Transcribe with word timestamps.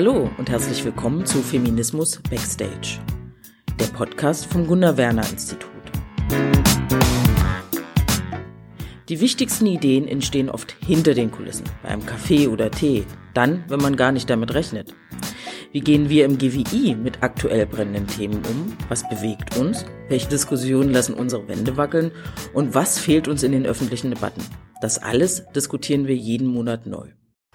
Hallo 0.00 0.30
und 0.38 0.48
herzlich 0.48 0.82
willkommen 0.82 1.26
zu 1.26 1.42
Feminismus 1.42 2.22
Backstage, 2.30 3.00
der 3.78 3.84
Podcast 3.88 4.46
vom 4.46 4.66
Gunnar 4.66 4.96
Werner 4.96 5.28
Institut. 5.28 5.68
Die 9.10 9.20
wichtigsten 9.20 9.66
Ideen 9.66 10.08
entstehen 10.08 10.48
oft 10.48 10.74
hinter 10.86 11.12
den 11.12 11.30
Kulissen, 11.30 11.66
bei 11.82 11.90
einem 11.90 12.06
Kaffee 12.06 12.48
oder 12.48 12.70
Tee, 12.70 13.04
dann, 13.34 13.62
wenn 13.68 13.82
man 13.82 13.94
gar 13.94 14.10
nicht 14.10 14.30
damit 14.30 14.54
rechnet. 14.54 14.94
Wie 15.70 15.80
gehen 15.80 16.08
wir 16.08 16.24
im 16.24 16.38
GWI 16.38 16.94
mit 16.94 17.22
aktuell 17.22 17.66
brennenden 17.66 18.06
Themen 18.06 18.42
um? 18.46 18.78
Was 18.88 19.06
bewegt 19.06 19.58
uns? 19.58 19.84
Welche 20.08 20.30
Diskussionen 20.30 20.94
lassen 20.94 21.12
unsere 21.12 21.46
Wände 21.46 21.76
wackeln? 21.76 22.10
Und 22.54 22.74
was 22.74 22.98
fehlt 22.98 23.28
uns 23.28 23.42
in 23.42 23.52
den 23.52 23.66
öffentlichen 23.66 24.08
Debatten? 24.08 24.40
Das 24.80 24.96
alles 24.96 25.44
diskutieren 25.54 26.06
wir 26.06 26.16
jeden 26.16 26.46
Monat 26.46 26.86
neu. 26.86 27.10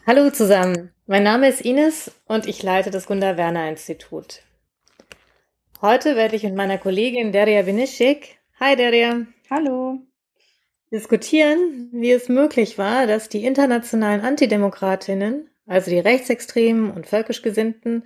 Hallo 0.07 0.29
zusammen, 0.29 0.91
mein 1.07 1.23
Name 1.23 1.49
ist 1.49 1.61
Ines 1.61 2.11
und 2.27 2.45
ich 2.45 2.61
leite 2.61 2.91
das 2.91 3.07
Gunda 3.07 3.37
Werner 3.37 3.67
Institut. 3.67 4.43
Heute 5.81 6.15
werde 6.15 6.35
ich 6.35 6.43
mit 6.43 6.53
meiner 6.53 6.77
Kollegin 6.77 7.31
Deria 7.31 7.63
Benischik, 7.63 8.37
hi 8.59 8.75
Deria, 8.75 9.25
hallo, 9.49 9.97
diskutieren, 10.91 11.89
wie 11.91 12.11
es 12.11 12.29
möglich 12.29 12.77
war, 12.77 13.07
dass 13.07 13.29
die 13.29 13.45
internationalen 13.45 14.21
Antidemokratinnen, 14.21 15.49
also 15.65 15.89
die 15.89 15.97
Rechtsextremen 15.97 16.91
und 16.91 17.07
völkisch 17.07 17.41
Gesinnten, 17.41 18.03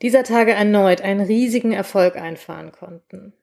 dieser 0.00 0.24
Tage 0.24 0.52
erneut 0.52 1.02
einen 1.02 1.20
riesigen 1.20 1.72
Erfolg 1.72 2.16
einfahren 2.16 2.72
konnten. 2.72 3.34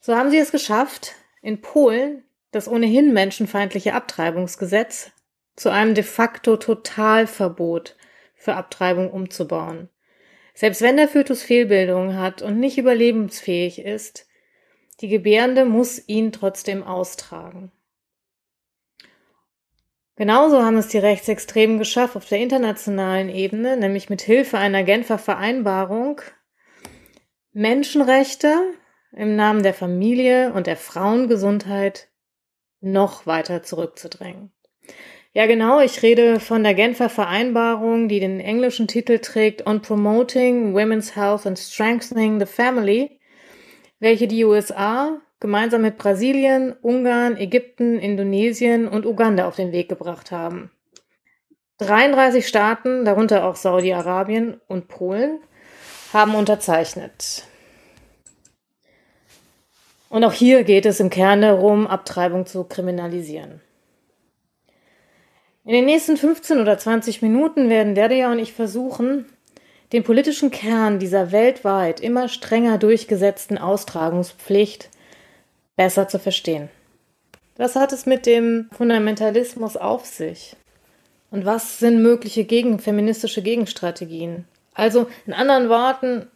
So 0.00 0.16
haben 0.16 0.30
sie 0.30 0.38
es 0.38 0.52
geschafft, 0.52 1.16
in 1.42 1.60
Polen 1.60 2.24
das 2.50 2.66
ohnehin 2.66 3.12
menschenfeindliche 3.12 3.92
Abtreibungsgesetz 3.92 5.12
zu 5.60 5.70
einem 5.70 5.94
de 5.94 6.04
facto 6.04 6.56
Totalverbot 6.56 7.94
für 8.34 8.54
Abtreibung 8.54 9.10
umzubauen. 9.10 9.90
Selbst 10.54 10.80
wenn 10.80 10.96
der 10.96 11.06
Fötus 11.06 11.42
Fehlbildung 11.42 12.16
hat 12.16 12.40
und 12.40 12.58
nicht 12.58 12.78
überlebensfähig 12.78 13.78
ist, 13.78 14.26
die 15.02 15.08
Gebärende 15.08 15.66
muss 15.66 16.08
ihn 16.08 16.32
trotzdem 16.32 16.82
austragen. 16.82 17.70
Genauso 20.16 20.62
haben 20.62 20.78
es 20.78 20.88
die 20.88 20.96
Rechtsextremen 20.96 21.76
geschafft 21.76 22.16
auf 22.16 22.26
der 22.26 22.38
internationalen 22.38 23.28
Ebene, 23.28 23.76
nämlich 23.76 24.08
mit 24.08 24.22
Hilfe 24.22 24.56
einer 24.56 24.82
Genfer 24.82 25.18
Vereinbarung, 25.18 26.22
Menschenrechte 27.52 28.54
im 29.12 29.36
Namen 29.36 29.62
der 29.62 29.74
Familie 29.74 30.54
und 30.54 30.66
der 30.66 30.78
Frauengesundheit 30.78 32.08
noch 32.80 33.26
weiter 33.26 33.62
zurückzudrängen. 33.62 34.54
Ja, 35.32 35.46
genau. 35.46 35.78
Ich 35.80 36.02
rede 36.02 36.40
von 36.40 36.64
der 36.64 36.74
Genfer 36.74 37.08
Vereinbarung, 37.08 38.08
die 38.08 38.18
den 38.18 38.40
englischen 38.40 38.88
Titel 38.88 39.20
trägt 39.20 39.64
On 39.64 39.80
Promoting 39.80 40.74
Women's 40.74 41.14
Health 41.14 41.46
and 41.46 41.56
Strengthening 41.56 42.40
the 42.40 42.46
Family, 42.46 43.20
welche 44.00 44.26
die 44.26 44.44
USA 44.44 45.20
gemeinsam 45.38 45.82
mit 45.82 45.98
Brasilien, 45.98 46.74
Ungarn, 46.82 47.36
Ägypten, 47.36 48.00
Indonesien 48.00 48.88
und 48.88 49.06
Uganda 49.06 49.46
auf 49.46 49.54
den 49.54 49.70
Weg 49.70 49.88
gebracht 49.88 50.32
haben. 50.32 50.72
33 51.78 52.46
Staaten, 52.46 53.04
darunter 53.04 53.44
auch 53.44 53.54
Saudi-Arabien 53.54 54.60
und 54.66 54.88
Polen, 54.88 55.38
haben 56.12 56.34
unterzeichnet. 56.34 57.44
Und 60.08 60.24
auch 60.24 60.32
hier 60.32 60.64
geht 60.64 60.86
es 60.86 60.98
im 60.98 61.08
Kern 61.08 61.40
darum, 61.40 61.86
Abtreibung 61.86 62.46
zu 62.46 62.64
kriminalisieren. 62.64 63.60
In 65.70 65.76
den 65.76 65.84
nächsten 65.84 66.16
15 66.16 66.58
oder 66.58 66.78
20 66.78 67.22
Minuten 67.22 67.70
werden 67.70 67.94
Derdia 67.94 68.32
und 68.32 68.40
ich 68.40 68.52
versuchen, 68.52 69.26
den 69.92 70.02
politischen 70.02 70.50
Kern 70.50 70.98
dieser 70.98 71.30
weltweit 71.30 72.00
immer 72.00 72.26
strenger 72.26 72.76
durchgesetzten 72.76 73.56
Austragungspflicht 73.56 74.88
besser 75.76 76.08
zu 76.08 76.18
verstehen. 76.18 76.70
Was 77.56 77.76
hat 77.76 77.92
es 77.92 78.04
mit 78.04 78.26
dem 78.26 78.68
Fundamentalismus 78.76 79.76
auf 79.76 80.06
sich? 80.06 80.56
Und 81.30 81.44
was 81.44 81.78
sind 81.78 82.02
mögliche 82.02 82.42
gegen, 82.42 82.80
feministische 82.80 83.40
Gegenstrategien? 83.40 84.46
Also 84.74 85.06
in 85.24 85.32
anderen 85.32 85.68
Worten, 85.68 86.26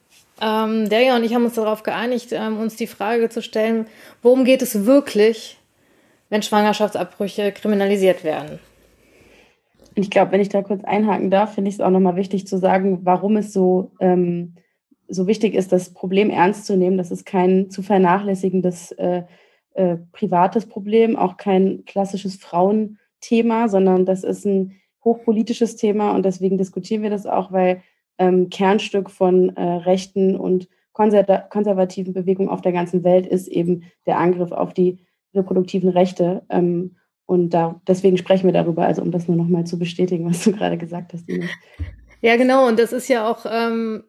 ähm, 0.41 0.89
Derja 0.89 1.17
und 1.17 1.25
ich 1.25 1.35
haben 1.35 1.47
uns 1.47 1.55
darauf 1.55 1.83
geeinigt, 1.83 2.29
ähm, 2.31 2.61
uns 2.61 2.77
die 2.77 2.87
Frage 2.87 3.29
zu 3.31 3.43
stellen, 3.43 3.89
worum 4.23 4.45
geht 4.45 4.63
es 4.63 4.87
wirklich, 4.87 5.59
wenn 6.31 6.45
Schwangerschaftsabbrüche 6.45 7.51
kriminalisiert 7.51 8.23
werden? 8.23 8.61
Ich 9.95 10.11
glaube, 10.11 10.33
wenn 10.33 10.41
ich 10.41 10.49
da 10.49 10.63
kurz 10.63 10.85
einhaken 10.85 11.31
darf, 11.31 11.55
finde 11.55 11.69
ich 11.69 11.77
es 11.77 11.81
auch 11.81 11.91
nochmal 11.91 12.17
wichtig 12.17 12.47
zu 12.47 12.59
sagen, 12.59 13.01
warum 13.03 13.37
es 13.37 13.53
so, 13.53 13.93
ähm, 14.01 14.55
so 15.09 15.27
wichtig 15.27 15.55
ist, 15.55 15.73
das 15.73 15.93
Problem 15.93 16.31
ernst 16.31 16.67
zu 16.67 16.77
nehmen. 16.77 16.99
Das 16.99 17.11
ist 17.11 17.25
kein 17.27 17.71
zu 17.71 17.83
vernachlässigendes 17.83 18.93
äh, 18.93 19.23
äh, 19.75 19.97
privates 20.13 20.67
Problem, 20.67 21.17
auch 21.17 21.37
kein 21.37 21.85
klassisches 21.85 22.37
Frauenthema, 22.37 23.69
sondern 23.69 24.07
das 24.07 24.25
ist 24.25 24.45
ein 24.45 24.81
hochpolitisches 25.05 25.77
Thema 25.77 26.13
und 26.13 26.25
deswegen 26.25 26.59
diskutieren 26.59 27.03
wir 27.03 27.11
das 27.11 27.27
auch, 27.27 27.53
weil 27.53 27.83
ähm, 28.19 28.49
Kernstück 28.49 29.11
von 29.11 29.51
äh, 29.57 29.63
rechten 29.63 30.37
und 30.37 30.69
konservativen 30.93 32.15
Bewegungen 32.15 32.49
auf 32.49 32.61
der 32.61 32.73
ganzen 32.73 33.03
Welt 33.03 33.27
ist 33.27 33.49
eben 33.49 33.83
der 34.07 34.19
Angriff 34.19 34.53
auf 34.53 34.73
die 34.73 34.99
reproduktiven 35.35 35.91
Rechte. 35.91 36.43
Ähm, 36.49 36.97
und 37.27 37.51
da, 37.51 37.81
deswegen 37.87 38.17
sprechen 38.17 38.47
wir 38.47 38.53
darüber, 38.53 38.85
also 38.87 39.03
um 39.03 39.11
das 39.11 39.29
nur 39.29 39.37
nochmal 39.37 39.65
zu 39.65 39.79
bestätigen, 39.79 40.29
was 40.29 40.45
du 40.45 40.53
gerade 40.53 40.79
gesagt 40.79 41.13
hast. 41.13 41.29
Ines. 41.29 41.51
Ja, 42.21 42.37
genau. 42.37 42.67
Und 42.67 42.79
das 42.79 42.93
ist 42.93 43.09
ja 43.09 43.29
auch, 43.29 43.47
ähm, 43.51 44.05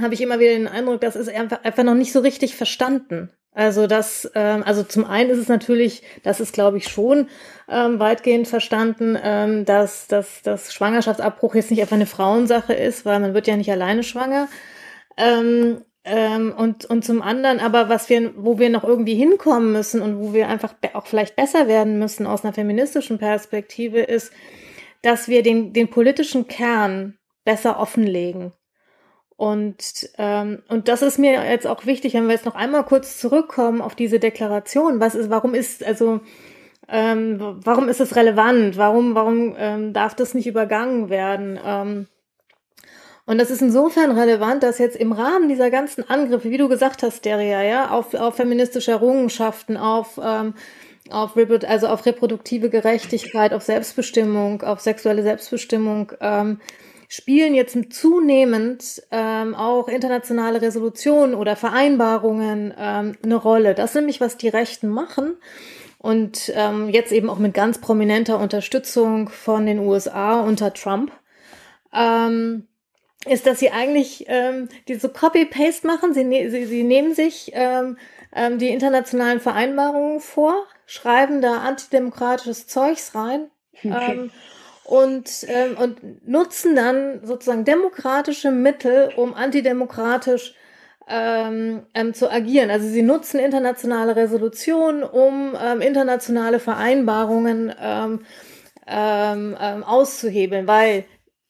habe 0.00 0.14
ich 0.14 0.20
immer 0.20 0.40
wieder 0.40 0.52
den 0.52 0.68
Eindruck, 0.68 1.00
das 1.00 1.16
ist 1.16 1.28
einfach, 1.28 1.62
einfach 1.64 1.84
noch 1.84 1.94
nicht 1.94 2.12
so 2.12 2.20
richtig 2.20 2.56
verstanden. 2.56 3.30
Also 3.52 3.86
das, 3.86 4.30
ähm, 4.34 4.64
also 4.64 4.82
zum 4.82 5.04
einen 5.04 5.30
ist 5.30 5.38
es 5.38 5.48
natürlich, 5.48 6.02
das 6.24 6.40
ist 6.40 6.52
glaube 6.52 6.76
ich 6.76 6.88
schon 6.88 7.28
ähm, 7.68 8.00
weitgehend 8.00 8.48
verstanden, 8.48 9.16
ähm, 9.22 9.64
dass, 9.64 10.08
dass, 10.08 10.42
dass 10.42 10.74
Schwangerschaftsabbruch 10.74 11.54
jetzt 11.54 11.70
nicht 11.70 11.80
einfach 11.80 11.94
eine 11.94 12.06
Frauensache 12.06 12.72
ist, 12.72 13.06
weil 13.06 13.20
man 13.20 13.32
wird 13.32 13.46
ja 13.46 13.56
nicht 13.56 13.70
alleine 13.70 14.02
schwanger. 14.02 14.48
Ähm, 15.16 15.82
ähm, 16.04 16.52
und, 16.56 16.84
und 16.84 17.04
zum 17.04 17.22
anderen 17.22 17.60
aber, 17.60 17.88
was 17.88 18.10
wir, 18.10 18.32
wo 18.36 18.58
wir 18.58 18.68
noch 18.68 18.84
irgendwie 18.84 19.14
hinkommen 19.14 19.72
müssen 19.72 20.02
und 20.02 20.18
wo 20.18 20.34
wir 20.34 20.48
einfach 20.48 20.74
auch 20.92 21.06
vielleicht 21.06 21.34
besser 21.34 21.66
werden 21.66 21.98
müssen 21.98 22.26
aus 22.26 22.44
einer 22.44 22.52
feministischen 22.52 23.18
Perspektive, 23.18 24.00
ist, 24.00 24.32
dass 25.00 25.28
wir 25.28 25.42
den, 25.42 25.72
den 25.72 25.88
politischen 25.88 26.46
Kern 26.46 27.18
besser 27.44 27.78
offenlegen. 27.78 28.52
Und, 29.36 30.10
ähm, 30.18 30.62
und 30.68 30.88
das 30.88 31.02
ist 31.02 31.18
mir 31.18 31.44
jetzt 31.50 31.66
auch 31.66 31.86
wichtig, 31.86 32.14
wenn 32.14 32.26
wir 32.26 32.34
jetzt 32.34 32.46
noch 32.46 32.54
einmal 32.54 32.84
kurz 32.84 33.18
zurückkommen 33.18 33.80
auf 33.80 33.94
diese 33.94 34.20
Deklaration. 34.20 35.00
Was 35.00 35.14
ist, 35.14 35.28
warum 35.30 35.54
ist, 35.54 35.84
also, 35.84 36.20
ähm, 36.88 37.40
warum 37.64 37.88
ist 37.88 38.00
es 38.00 38.14
relevant? 38.14 38.76
Warum, 38.76 39.14
warum 39.14 39.54
ähm, 39.58 39.92
darf 39.92 40.14
das 40.14 40.34
nicht 40.34 40.46
übergangen 40.46 41.08
werden? 41.08 41.58
Ähm, 41.64 42.06
und 43.26 43.38
das 43.38 43.50
ist 43.50 43.62
insofern 43.62 44.10
relevant, 44.10 44.62
dass 44.62 44.78
jetzt 44.78 44.96
im 44.96 45.12
Rahmen 45.12 45.48
dieser 45.48 45.70
ganzen 45.70 46.08
Angriffe, 46.08 46.50
wie 46.50 46.58
du 46.58 46.68
gesagt 46.68 47.02
hast, 47.02 47.24
Deria, 47.24 47.62
ja, 47.62 47.90
auf, 47.90 48.12
auf 48.14 48.36
feministische 48.36 48.90
Errungenschaften, 48.90 49.78
auf, 49.78 50.20
ähm, 50.22 50.54
auf, 51.10 51.34
also 51.66 51.88
auf 51.88 52.04
reproduktive 52.04 52.68
Gerechtigkeit, 52.68 53.54
auf 53.54 53.62
Selbstbestimmung, 53.62 54.62
auf 54.62 54.80
sexuelle 54.80 55.22
Selbstbestimmung, 55.22 56.12
ähm, 56.20 56.60
spielen 57.08 57.54
jetzt 57.54 57.76
zunehmend 57.92 59.02
ähm, 59.10 59.54
auch 59.54 59.88
internationale 59.88 60.60
Resolutionen 60.60 61.34
oder 61.34 61.56
Vereinbarungen 61.56 62.74
ähm, 62.76 63.16
eine 63.22 63.36
Rolle. 63.36 63.74
Das 63.74 63.90
ist 63.90 63.96
nämlich, 63.96 64.20
was 64.20 64.36
die 64.36 64.48
Rechten 64.48 64.88
machen. 64.88 65.36
Und 65.98 66.52
ähm, 66.54 66.90
jetzt 66.90 67.12
eben 67.12 67.30
auch 67.30 67.38
mit 67.38 67.54
ganz 67.54 67.78
prominenter 67.78 68.38
Unterstützung 68.38 69.30
von 69.30 69.64
den 69.64 69.78
USA 69.78 70.40
unter 70.40 70.74
Trump. 70.74 71.10
Ähm, 71.94 72.66
ist, 73.26 73.46
dass 73.46 73.58
sie 73.58 73.70
eigentlich 73.70 74.26
ähm, 74.28 74.68
die 74.88 74.94
so 74.96 75.08
Copy-Paste 75.08 75.86
machen. 75.86 76.14
Sie, 76.14 76.24
ne 76.24 76.50
sie, 76.50 76.66
sie 76.66 76.82
nehmen 76.82 77.14
sich 77.14 77.52
ähm, 77.54 77.98
ähm, 78.34 78.58
die 78.58 78.68
internationalen 78.68 79.40
Vereinbarungen 79.40 80.20
vor, 80.20 80.54
schreiben 80.86 81.40
da 81.40 81.58
antidemokratisches 81.58 82.66
Zeugs 82.66 83.14
rein 83.14 83.50
okay. 83.84 84.12
ähm, 84.12 84.30
und, 84.84 85.46
ähm, 85.48 85.76
und 85.78 86.28
nutzen 86.28 86.76
dann 86.76 87.24
sozusagen 87.24 87.64
demokratische 87.64 88.50
Mittel, 88.50 89.10
um 89.16 89.34
antidemokratisch 89.34 90.54
ähm, 91.08 91.82
ähm, 91.94 92.14
zu 92.14 92.30
agieren. 92.30 92.70
Also 92.70 92.88
sie 92.88 93.02
nutzen 93.02 93.38
internationale 93.38 94.16
Resolutionen, 94.16 95.02
um 95.02 95.56
ähm, 95.62 95.80
internationale 95.80 96.58
Vereinbarungen 96.58 97.74
ähm, 97.80 98.26
ähm, 98.86 99.56
ähm, 99.60 99.84
auszuhebeln, 99.84 100.66
weil 100.66 101.04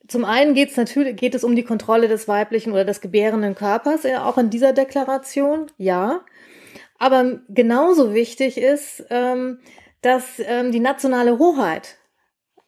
zum 0.09 0.25
einen 0.25 0.55
geht 0.55 0.71
es 0.71 0.77
natürlich 0.77 1.17
geht 1.17 1.35
es 1.35 1.45
um 1.45 1.57
die 1.57 1.65
Kontrolle 1.65 2.09
des 2.09 2.29
weiblichen 2.29 2.73
oder 2.73 2.85
des 2.85 3.01
gebärenden 3.01 3.55
Körpers, 3.55 4.05
äh, 4.05 4.17
auch 4.17 4.39
in 4.39 4.51
dieser 4.51 4.73
Deklaration, 4.73 5.67
ja. 5.79 6.21
Aber 6.99 7.41
genauso 7.49 8.15
wichtig 8.15 8.59
ist, 8.59 9.05
ähm, 9.11 9.59
dass 10.03 10.25
ähm, 10.39 10.71
die 10.71 10.81
nationale 10.81 11.39
Hoheit 11.39 11.97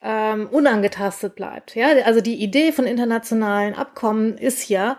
ähm, 0.02 0.48
unangetastet 0.50 1.36
bleibt. 1.36 1.74
Ja, 1.74 1.88
also 2.04 2.20
die 2.20 2.36
Idee 2.42 2.72
von 2.72 2.86
internationalen 2.86 3.74
Abkommen 3.74 4.36
ist 4.38 4.68
ja, 4.68 4.98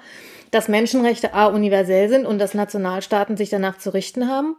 dass 0.51 0.67
Menschenrechte 0.67 1.33
a 1.33 1.47
universell 1.47 2.09
sind 2.09 2.25
und 2.25 2.39
dass 2.39 2.53
Nationalstaaten 2.53 3.37
sich 3.37 3.49
danach 3.49 3.77
zu 3.77 3.93
richten 3.93 4.29
haben 4.29 4.55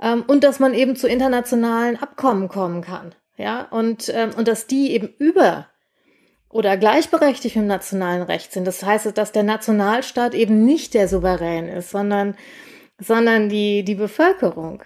ähm, 0.00 0.24
und 0.26 0.44
dass 0.44 0.60
man 0.60 0.74
eben 0.74 0.96
zu 0.96 1.08
internationalen 1.08 1.96
Abkommen 1.96 2.48
kommen 2.48 2.80
kann. 2.80 3.14
Ja, 3.36 3.62
und, 3.70 4.10
ähm, 4.14 4.30
und 4.36 4.48
dass 4.48 4.66
die 4.66 4.92
eben 4.92 5.08
über 5.18 5.68
oder 6.48 6.76
gleichberechtigt 6.76 7.56
im 7.56 7.66
nationalen 7.66 8.22
Recht 8.22 8.52
sind. 8.52 8.66
Das 8.66 8.82
heißt, 8.82 9.16
dass 9.16 9.32
der 9.32 9.42
Nationalstaat 9.42 10.34
eben 10.34 10.64
nicht 10.64 10.94
der 10.94 11.08
Souverän 11.08 11.68
ist, 11.68 11.90
sondern, 11.90 12.36
sondern 12.98 13.48
die, 13.48 13.84
die 13.84 13.94
Bevölkerung. 13.94 14.82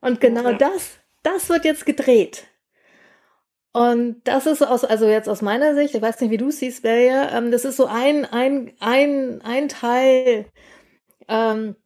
Und 0.00 0.20
genau 0.20 0.50
ja. 0.50 0.58
das, 0.58 0.98
das 1.22 1.48
wird 1.48 1.64
jetzt 1.64 1.86
gedreht. 1.86 2.44
Und 3.72 4.22
das 4.24 4.46
ist 4.46 4.62
aus, 4.62 4.84
also 4.84 5.06
jetzt 5.06 5.28
aus 5.28 5.42
meiner 5.42 5.74
Sicht, 5.74 5.94
ich 5.94 6.02
weiß 6.02 6.20
nicht, 6.20 6.30
wie 6.30 6.36
du 6.36 6.50
siehst, 6.50 6.82
Belja, 6.82 7.36
ähm, 7.36 7.50
das 7.50 7.64
ist 7.64 7.76
so 7.76 7.86
ein, 7.86 8.24
ein, 8.24 8.72
ein, 8.80 9.40
ein 9.42 9.68
Teil 9.68 10.46
ähm, 11.28 11.76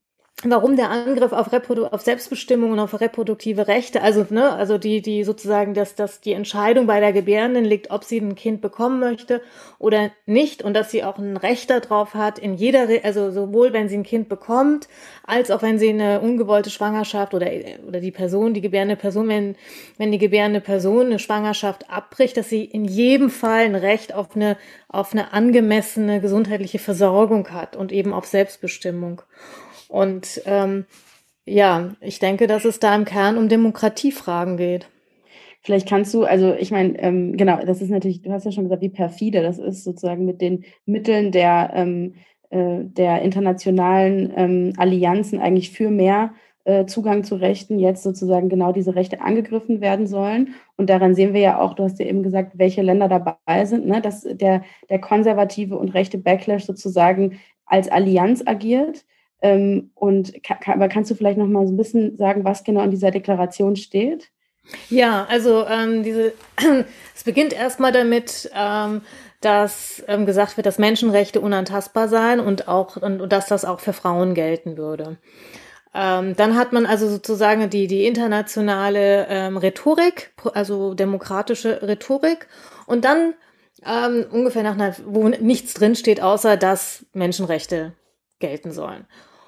warum 0.44 0.76
der 0.76 0.90
Angriff 0.90 1.32
auf, 1.32 1.52
Reprodu 1.52 1.86
auf 1.86 2.00
Selbstbestimmung 2.02 2.72
und 2.72 2.80
auf 2.80 3.00
reproduktive 3.00 3.68
Rechte, 3.68 4.02
also 4.02 4.26
ne, 4.30 4.50
also 4.52 4.76
die 4.76 5.00
die 5.00 5.22
sozusagen, 5.24 5.74
dass 5.74 5.94
dass 5.94 6.20
die 6.20 6.32
Entscheidung 6.32 6.86
bei 6.86 7.00
der 7.00 7.12
Gebärenden 7.12 7.64
liegt, 7.64 7.90
ob 7.90 8.04
sie 8.04 8.18
ein 8.18 8.34
Kind 8.34 8.60
bekommen 8.60 8.98
möchte 8.98 9.40
oder 9.78 10.10
nicht 10.26 10.62
und 10.62 10.74
dass 10.74 10.90
sie 10.90 11.04
auch 11.04 11.18
ein 11.18 11.36
Recht 11.36 11.70
darauf 11.70 12.14
hat 12.14 12.38
in 12.38 12.54
jeder, 12.54 12.88
also 13.04 13.30
sowohl 13.30 13.72
wenn 13.72 13.88
sie 13.88 13.96
ein 13.96 14.02
Kind 14.02 14.28
bekommt, 14.28 14.88
als 15.24 15.50
auch 15.50 15.62
wenn 15.62 15.78
sie 15.78 15.90
eine 15.90 16.20
ungewollte 16.20 16.70
Schwangerschaft 16.70 17.34
oder 17.34 17.48
oder 17.86 18.00
die 18.00 18.10
Person, 18.10 18.54
die 18.54 18.60
gebärende 18.60 18.96
Person, 18.96 19.28
wenn 19.28 19.56
wenn 19.98 20.10
die 20.10 20.18
gebärende 20.18 20.60
Person 20.60 21.06
eine 21.06 21.18
Schwangerschaft 21.20 21.88
abbricht, 21.88 22.36
dass 22.36 22.48
sie 22.48 22.64
in 22.64 22.84
jedem 22.84 23.30
Fall 23.30 23.64
ein 23.64 23.76
Recht 23.76 24.12
auf 24.14 24.34
eine 24.34 24.56
auf 24.88 25.12
eine 25.12 25.32
angemessene 25.32 26.20
gesundheitliche 26.20 26.78
Versorgung 26.78 27.48
hat 27.50 27.76
und 27.76 27.92
eben 27.92 28.12
auf 28.12 28.26
Selbstbestimmung. 28.26 29.22
Und 29.92 30.40
ähm, 30.46 30.86
ja, 31.44 31.90
ich 32.00 32.18
denke, 32.18 32.46
dass 32.46 32.64
es 32.64 32.78
da 32.78 32.94
im 32.94 33.04
Kern 33.04 33.36
um 33.36 33.50
Demokratiefragen 33.50 34.56
geht. 34.56 34.88
Vielleicht 35.60 35.86
kannst 35.86 36.14
du, 36.14 36.24
also 36.24 36.54
ich 36.54 36.70
meine, 36.70 36.98
ähm, 36.98 37.36
genau, 37.36 37.62
das 37.62 37.82
ist 37.82 37.90
natürlich, 37.90 38.22
du 38.22 38.32
hast 38.32 38.46
ja 38.46 38.52
schon 38.52 38.64
gesagt, 38.64 38.80
wie 38.80 38.88
perfide 38.88 39.42
das 39.42 39.58
ist, 39.58 39.84
sozusagen 39.84 40.24
mit 40.24 40.40
den 40.40 40.64
Mitteln 40.86 41.30
der, 41.30 41.72
ähm, 41.74 42.14
äh, 42.48 42.78
der 42.84 43.20
internationalen 43.20 44.32
ähm, 44.34 44.72
Allianzen 44.78 45.40
eigentlich 45.40 45.70
für 45.72 45.90
mehr 45.90 46.32
äh, 46.64 46.86
Zugang 46.86 47.22
zu 47.22 47.34
Rechten 47.34 47.78
jetzt 47.78 48.02
sozusagen 48.02 48.48
genau 48.48 48.72
diese 48.72 48.94
Rechte 48.94 49.20
angegriffen 49.20 49.82
werden 49.82 50.06
sollen. 50.06 50.54
Und 50.78 50.88
daran 50.88 51.14
sehen 51.14 51.34
wir 51.34 51.42
ja 51.42 51.60
auch, 51.60 51.74
du 51.74 51.84
hast 51.84 51.98
ja 51.98 52.06
eben 52.06 52.22
gesagt, 52.22 52.52
welche 52.56 52.80
Länder 52.80 53.08
dabei 53.08 53.66
sind, 53.66 53.86
ne, 53.86 54.00
dass 54.00 54.22
der, 54.22 54.62
der 54.88 55.00
konservative 55.00 55.76
und 55.76 55.90
rechte 55.90 56.16
Backlash 56.16 56.64
sozusagen 56.64 57.38
als 57.66 57.90
Allianz 57.90 58.42
agiert. 58.46 59.04
Ähm, 59.42 59.90
und 59.96 60.42
kann, 60.44 60.58
aber 60.66 60.88
kannst 60.88 61.10
du 61.10 61.16
vielleicht 61.16 61.36
noch 61.36 61.48
mal 61.48 61.66
so 61.66 61.72
ein 61.72 61.76
bisschen 61.76 62.16
sagen, 62.16 62.44
was 62.44 62.62
genau 62.62 62.82
in 62.82 62.92
dieser 62.92 63.10
Deklaration 63.10 63.74
steht? 63.74 64.30
Ja, 64.88 65.26
also 65.28 65.66
ähm, 65.66 66.04
diese, 66.04 66.32
es 67.14 67.24
beginnt 67.24 67.52
erstmal 67.52 67.90
damit, 67.90 68.50
ähm, 68.54 69.02
dass 69.40 70.04
ähm, 70.06 70.24
gesagt 70.24 70.56
wird, 70.56 70.66
dass 70.66 70.78
Menschenrechte 70.78 71.40
unantastbar 71.40 72.06
seien 72.06 72.38
und 72.38 72.68
auch 72.68 72.96
und, 72.96 73.20
und 73.20 73.32
dass 73.32 73.46
das 73.46 73.64
auch 73.64 73.80
für 73.80 73.92
Frauen 73.92 74.34
gelten 74.34 74.76
würde. 74.76 75.18
Ähm, 75.92 76.36
dann 76.36 76.56
hat 76.56 76.72
man 76.72 76.86
also 76.86 77.08
sozusagen 77.08 77.68
die, 77.68 77.88
die 77.88 78.06
internationale 78.06 79.26
ähm, 79.28 79.56
Rhetorik, 79.56 80.32
also 80.54 80.94
demokratische 80.94 81.82
Rhetorik. 81.82 82.46
Und 82.86 83.04
dann 83.04 83.34
ähm, 83.84 84.24
ungefähr 84.30 84.62
nach 84.62 84.74
einer, 84.74 84.94
wo 85.04 85.28
nichts 85.28 85.74
drinsteht, 85.74 86.22
außer 86.22 86.56
dass 86.56 87.04
Menschenrechte 87.12 87.94
gelten 88.38 88.70
sollen 88.70 89.06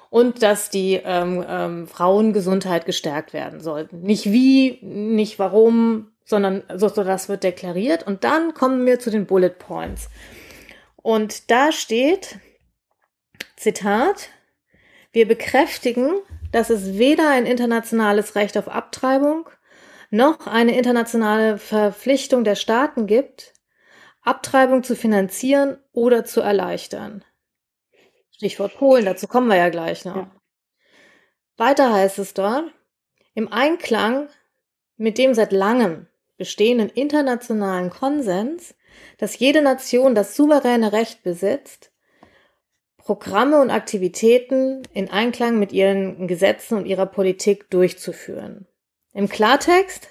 und 0.09 0.43
dass 0.43 0.69
die 0.69 1.01
ähm, 1.03 1.43
ähm, 1.47 1.87
Frauengesundheit 1.87 2.85
gestärkt 2.85 3.33
werden 3.33 3.59
sollten. 3.59 4.01
Nicht 4.01 4.25
wie, 4.31 4.79
nicht 4.81 5.39
warum, 5.39 6.11
sondern 6.25 6.63
so, 6.73 6.87
so 6.87 7.03
das 7.03 7.29
wird 7.29 7.43
deklariert. 7.43 8.05
Und 8.05 8.23
dann 8.23 8.53
kommen 8.53 8.85
wir 8.85 8.99
zu 8.99 9.09
den 9.09 9.25
Bullet 9.25 9.49
Points. 9.49 10.09
Und 10.95 11.51
da 11.51 11.71
steht, 11.71 12.39
Zitat, 13.55 14.29
wir 15.11 15.27
bekräftigen, 15.27 16.15
dass 16.51 16.69
es 16.69 16.97
weder 16.97 17.29
ein 17.29 17.45
internationales 17.45 18.35
Recht 18.35 18.57
auf 18.57 18.67
Abtreibung 18.67 19.49
noch 20.09 20.47
eine 20.47 20.77
internationale 20.77 21.57
Verpflichtung 21.57 22.43
der 22.43 22.55
Staaten 22.55 23.07
gibt, 23.07 23.53
Abtreibung 24.21 24.83
zu 24.83 24.95
finanzieren 24.95 25.77
oder 25.91 26.25
zu 26.25 26.41
erleichtern. 26.41 27.23
Stichwort 28.35 28.77
Polen, 28.77 29.05
dazu 29.05 29.27
kommen 29.27 29.47
wir 29.47 29.55
ja 29.55 29.69
gleich 29.69 30.03
noch. 30.03 30.17
Ja. 30.17 30.31
Weiter 31.55 31.93
heißt 31.93 32.19
es 32.19 32.33
dort, 32.33 32.65
im 33.33 33.51
Einklang 33.51 34.27
mit 34.97 35.17
dem 35.17 35.33
seit 35.33 35.53
langem 35.53 36.07
bestehenden 36.35 36.89
internationalen 36.89 37.89
Konsens, 37.89 38.75
dass 39.17 39.39
jede 39.39 39.61
Nation 39.61 40.15
das 40.15 40.35
souveräne 40.35 40.91
Recht 40.91 41.23
besitzt, 41.23 41.93
Programme 42.97 43.61
und 43.61 43.69
Aktivitäten 43.69 44.81
in 44.91 45.09
Einklang 45.09 45.57
mit 45.57 45.71
ihren 45.71 46.27
Gesetzen 46.27 46.77
und 46.77 46.87
ihrer 46.87 47.05
Politik 47.05 47.69
durchzuführen. 47.69 48.67
Im 49.13 49.29
Klartext, 49.29 50.09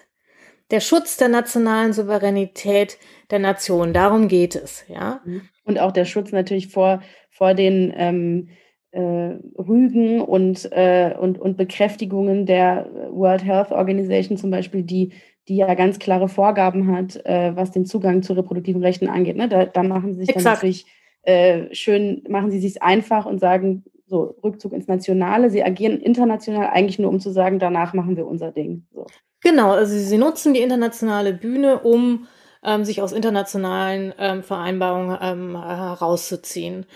der 0.70 0.80
Schutz 0.80 1.18
der 1.18 1.28
nationalen 1.28 1.92
Souveränität 1.92 2.96
der 3.30 3.40
Nation, 3.40 3.92
darum 3.92 4.28
geht 4.28 4.54
es, 4.54 4.84
ja. 4.88 5.22
Und 5.64 5.78
auch 5.78 5.92
der 5.92 6.06
Schutz 6.06 6.32
natürlich 6.32 6.68
vor 6.68 7.02
vor 7.34 7.54
den 7.54 7.92
ähm, 7.96 8.48
äh, 8.92 9.34
Rügen 9.58 10.20
und, 10.20 10.70
äh, 10.72 11.14
und, 11.18 11.38
und 11.38 11.56
Bekräftigungen 11.56 12.46
der 12.46 12.88
World 13.10 13.44
Health 13.44 13.72
Organization 13.72 14.38
zum 14.38 14.50
Beispiel, 14.50 14.82
die, 14.82 15.12
die 15.48 15.56
ja 15.56 15.74
ganz 15.74 15.98
klare 15.98 16.28
Vorgaben 16.28 16.96
hat, 16.96 17.16
äh, 17.26 17.54
was 17.56 17.72
den 17.72 17.86
Zugang 17.86 18.22
zu 18.22 18.34
reproduktiven 18.34 18.82
Rechten 18.82 19.08
angeht. 19.08 19.36
Ne? 19.36 19.48
Da, 19.48 19.66
da 19.66 19.82
machen 19.82 20.14
sie 20.14 20.24
sich 20.24 20.34
dann 20.34 20.44
natürlich 20.44 20.86
äh, 21.22 21.74
schön, 21.74 22.22
machen 22.28 22.52
sie 22.52 22.60
sich 22.60 22.82
einfach 22.82 23.26
und 23.26 23.40
sagen, 23.40 23.84
so 24.06 24.36
Rückzug 24.44 24.72
ins 24.72 24.86
Nationale. 24.86 25.50
Sie 25.50 25.64
agieren 25.64 25.98
international 25.98 26.68
eigentlich 26.68 27.00
nur, 27.00 27.10
um 27.10 27.18
zu 27.18 27.30
sagen, 27.30 27.58
danach 27.58 27.94
machen 27.94 28.16
wir 28.16 28.26
unser 28.26 28.52
Ding. 28.52 28.86
So. 28.92 29.06
Genau, 29.42 29.72
also 29.72 29.96
sie 29.96 30.18
nutzen 30.18 30.54
die 30.54 30.60
internationale 30.60 31.32
Bühne, 31.32 31.80
um 31.80 32.26
ähm, 32.62 32.84
sich 32.84 33.02
aus 33.02 33.12
internationalen 33.12 34.14
ähm, 34.18 34.42
Vereinbarungen 34.42 35.18
ähm, 35.20 35.62
herauszuziehen. 35.62 36.86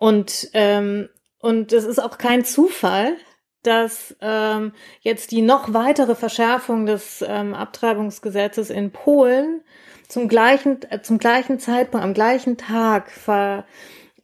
Und, 0.00 0.48
ähm, 0.54 1.10
und 1.40 1.74
es 1.74 1.84
ist 1.84 2.02
auch 2.02 2.16
kein 2.16 2.42
Zufall, 2.42 3.18
dass 3.62 4.16
ähm, 4.22 4.72
jetzt 5.02 5.30
die 5.30 5.42
noch 5.42 5.74
weitere 5.74 6.14
Verschärfung 6.14 6.86
des 6.86 7.22
ähm, 7.26 7.52
Abtreibungsgesetzes 7.52 8.70
in 8.70 8.92
Polen 8.92 9.60
zum 10.08 10.26
gleichen, 10.26 10.80
äh, 10.88 11.02
zum 11.02 11.18
gleichen 11.18 11.58
Zeitpunkt, 11.58 12.02
am 12.02 12.14
gleichen 12.14 12.56
Tag 12.56 13.10
ver, 13.10 13.66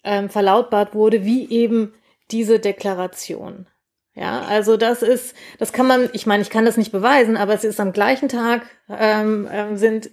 ähm, 0.03 0.31
verlautbart 0.31 0.95
wurde, 0.95 1.27
wie 1.27 1.47
eben 1.51 1.93
diese 2.31 2.59
Deklaration. 2.59 3.67
Ja, 4.15 4.41
also 4.49 4.79
das 4.79 5.03
ist, 5.03 5.37
das 5.59 5.75
kann 5.75 5.87
man, 5.87 6.09
ich 6.15 6.25
meine, 6.25 6.43
ich 6.43 6.49
kann 6.49 6.65
das 6.65 6.79
nicht 6.79 6.91
beweisen, 6.91 7.37
aber 7.37 7.53
es 7.53 7.65
ist 7.65 7.81
am 7.81 7.93
gleichen 7.93 8.31
Tag 8.31 8.63
ähm, 8.89 9.47
ähm 9.53 9.77
sind 9.77 10.09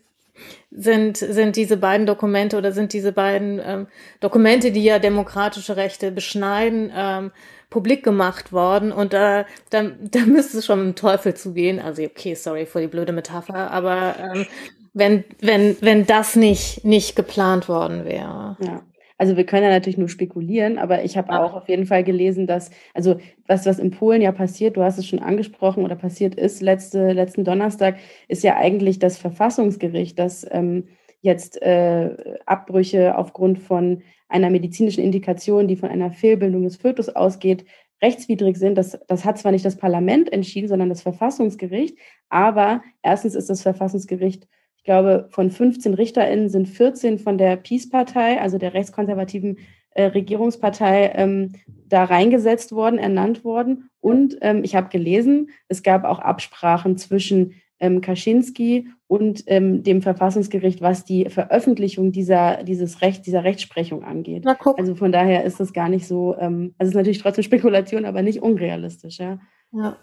sind, 0.75 1.17
sind 1.17 1.55
diese 1.55 1.77
beiden 1.77 2.05
Dokumente 2.05 2.57
oder 2.57 2.71
sind 2.71 2.93
diese 2.93 3.11
beiden 3.11 3.61
ähm, 3.63 3.87
Dokumente, 4.19 4.71
die 4.71 4.83
ja 4.83 4.99
demokratische 4.99 5.77
Rechte 5.77 6.11
beschneiden, 6.11 6.91
ähm, 6.95 7.31
publik 7.69 8.03
gemacht 8.03 8.51
worden. 8.51 8.91
Und 8.91 9.13
da, 9.13 9.45
da, 9.69 9.91
da 9.99 10.19
müsste 10.25 10.59
es 10.59 10.65
schon 10.65 10.79
dem 10.79 10.95
Teufel 10.95 11.33
zugehen. 11.35 11.79
Also, 11.79 12.03
okay, 12.03 12.35
sorry 12.35 12.65
für 12.65 12.81
die 12.81 12.87
blöde 12.87 13.13
Metapher, 13.13 13.71
aber 13.71 14.15
ähm, 14.19 14.45
wenn, 14.93 15.23
wenn, 15.41 15.77
wenn 15.81 16.05
das 16.05 16.35
nicht, 16.35 16.85
nicht 16.85 17.15
geplant 17.15 17.67
worden 17.67 18.05
wäre. 18.05 18.57
Ja. 18.59 18.83
Also 19.17 19.37
wir 19.37 19.45
können 19.45 19.63
ja 19.63 19.69
natürlich 19.69 19.97
nur 19.97 20.09
spekulieren, 20.09 20.77
aber 20.77 21.03
ich 21.03 21.17
habe 21.17 21.31
ja. 21.31 21.43
auch 21.43 21.53
auf 21.53 21.69
jeden 21.69 21.85
Fall 21.85 22.03
gelesen, 22.03 22.47
dass, 22.47 22.71
also 22.93 23.17
was, 23.47 23.65
was 23.65 23.79
in 23.79 23.91
Polen 23.91 24.21
ja 24.21 24.31
passiert, 24.31 24.77
du 24.77 24.83
hast 24.83 24.97
es 24.97 25.07
schon 25.07 25.19
angesprochen 25.19 25.83
oder 25.83 25.95
passiert 25.95 26.35
ist, 26.35 26.61
letzte, 26.61 27.13
letzten 27.13 27.43
Donnerstag, 27.43 27.97
ist 28.27 28.43
ja 28.43 28.57
eigentlich 28.57 28.99
das 28.99 29.17
Verfassungsgericht, 29.17 30.17
das 30.17 30.45
ähm, 30.51 30.87
jetzt 31.21 31.61
äh, 31.61 32.37
Abbrüche 32.45 33.17
aufgrund 33.17 33.59
von 33.59 34.01
einer 34.27 34.49
medizinischen 34.49 35.03
Indikation, 35.03 35.67
die 35.67 35.75
von 35.75 35.89
einer 35.89 36.11
Fehlbildung 36.11 36.63
des 36.63 36.75
Fötus 36.75 37.09
ausgeht, 37.09 37.65
rechtswidrig 38.01 38.57
sind. 38.57 38.77
Das, 38.77 38.99
das 39.07 39.23
hat 39.23 39.37
zwar 39.37 39.51
nicht 39.51 39.63
das 39.63 39.77
Parlament 39.77 40.31
entschieden, 40.33 40.67
sondern 40.67 40.89
das 40.89 41.01
Verfassungsgericht, 41.01 41.97
aber 42.29 42.83
erstens 43.01 43.35
ist 43.35 43.49
das 43.49 43.61
Verfassungsgericht 43.61 44.47
ich 44.83 44.85
glaube, 44.85 45.27
von 45.29 45.49
15 45.49 45.93
RichterInnen 45.93 46.49
sind 46.49 46.67
14 46.67 47.17
von 47.17 47.37
der 47.37 47.55
Peace-Partei, 47.55 48.41
also 48.41 48.57
der 48.57 48.73
rechtskonservativen 48.73 49.59
äh, 49.91 50.07
Regierungspartei, 50.07 51.13
ähm, 51.15 51.53
da 51.87 52.03
reingesetzt 52.03 52.73
worden, 52.73 52.99
ernannt 52.99 53.45
worden. 53.45 53.89
Und 54.01 54.37
ähm, 54.41 54.61
ich 54.65 54.75
habe 54.75 54.89
gelesen, 54.89 55.51
es 55.69 55.83
gab 55.83 56.03
auch 56.03 56.19
Absprachen 56.19 56.97
zwischen 56.97 57.53
ähm, 57.79 58.01
Kaczynski 58.01 58.89
und 59.07 59.45
ähm, 59.47 59.83
dem 59.83 60.01
Verfassungsgericht, 60.01 60.81
was 60.81 61.05
die 61.05 61.29
Veröffentlichung 61.29 62.11
dieser, 62.11 62.65
dieses 62.65 63.01
Recht, 63.01 63.25
dieser 63.25 63.45
Rechtsprechung 63.45 64.03
angeht. 64.03 64.43
Also 64.79 64.95
von 64.95 65.13
daher 65.13 65.45
ist 65.45 65.61
das 65.61 65.71
gar 65.71 65.87
nicht 65.87 66.05
so, 66.05 66.35
ähm, 66.37 66.75
also 66.77 66.89
es 66.89 66.89
ist 66.89 66.95
natürlich 66.95 67.19
trotzdem 67.19 67.45
Spekulation, 67.45 68.03
aber 68.03 68.21
nicht 68.21 68.41
unrealistisch, 68.41 69.19
ja. 69.19 69.39
Ja. 69.71 69.95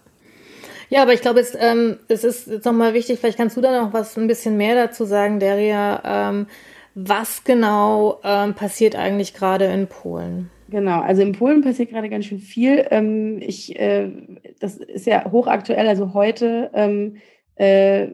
Ja, 0.91 1.03
aber 1.03 1.13
ich 1.13 1.21
glaube, 1.21 1.39
es, 1.39 1.55
ähm, 1.57 1.99
es 2.09 2.25
ist 2.25 2.47
jetzt 2.47 2.65
nochmal 2.65 2.93
wichtig, 2.93 3.17
vielleicht 3.17 3.37
kannst 3.37 3.55
du 3.55 3.61
da 3.61 3.81
noch 3.81 3.93
was 3.93 4.17
ein 4.17 4.27
bisschen 4.27 4.57
mehr 4.57 4.75
dazu 4.75 5.05
sagen, 5.05 5.39
Deria. 5.39 6.01
Ähm, 6.03 6.47
was 6.95 7.45
genau 7.45 8.19
ähm, 8.25 8.55
passiert 8.55 8.97
eigentlich 8.97 9.33
gerade 9.33 9.65
in 9.67 9.87
Polen? 9.87 10.49
Genau, 10.67 10.99
also 10.99 11.21
in 11.21 11.31
Polen 11.31 11.61
passiert 11.61 11.91
gerade 11.91 12.09
ganz 12.09 12.25
schön 12.25 12.39
viel. 12.39 12.85
Ähm, 12.91 13.39
ich, 13.41 13.79
äh, 13.79 14.11
das 14.59 14.75
ist 14.75 15.05
ja 15.05 15.31
hochaktuell, 15.31 15.87
also 15.87 16.13
heute 16.13 16.69
ähm, 16.73 17.15
äh, 17.55 18.09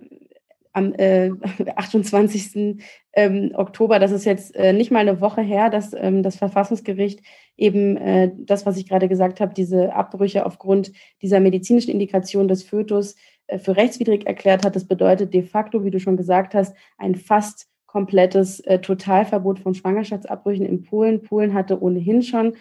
am 0.72 0.94
äh, 0.94 1.32
28. 1.76 2.78
Ähm, 3.14 3.54
Oktober, 3.56 3.98
das 3.98 4.12
ist 4.12 4.26
jetzt 4.26 4.56
äh, 4.56 4.74
nicht 4.74 4.92
mal 4.92 5.00
eine 5.00 5.20
Woche 5.20 5.42
her, 5.42 5.72
dass 5.72 5.94
ähm, 5.94 6.22
das 6.22 6.36
Verfassungsgericht 6.36 7.22
eben 7.58 7.98
äh, 7.98 8.32
das, 8.38 8.66
was 8.66 8.78
ich 8.78 8.88
gerade 8.88 9.08
gesagt 9.08 9.40
habe, 9.40 9.54
diese 9.54 9.94
Abbrüche 9.94 10.46
aufgrund 10.46 10.92
dieser 11.22 11.40
medizinischen 11.40 11.92
Indikation 11.92 12.48
des 12.48 12.64
Fötus 12.64 13.16
äh, 13.48 13.58
für 13.58 13.76
rechtswidrig 13.76 14.26
erklärt 14.28 14.64
hat. 14.64 14.76
Das 14.76 14.86
bedeutet 14.86 15.34
de 15.34 15.44
facto, 15.44 15.84
wie 15.84 15.92
du 15.92 16.00
schon 16.00 16.18
gesagt 16.18 16.54
hast, 16.54 16.76
ein 16.98 17.16
fast 17.16 17.68
komplettes 17.88 18.60
äh, 18.62 18.80
Totalverbot 18.80 19.60
von 19.60 19.74
Schwangerschaftsabbrüchen 19.74 20.66
in 20.66 20.84
Polen. 20.84 21.24
Polen 21.24 21.54
hatte 21.54 21.82
ohnehin 21.82 22.22
schon 22.22 22.56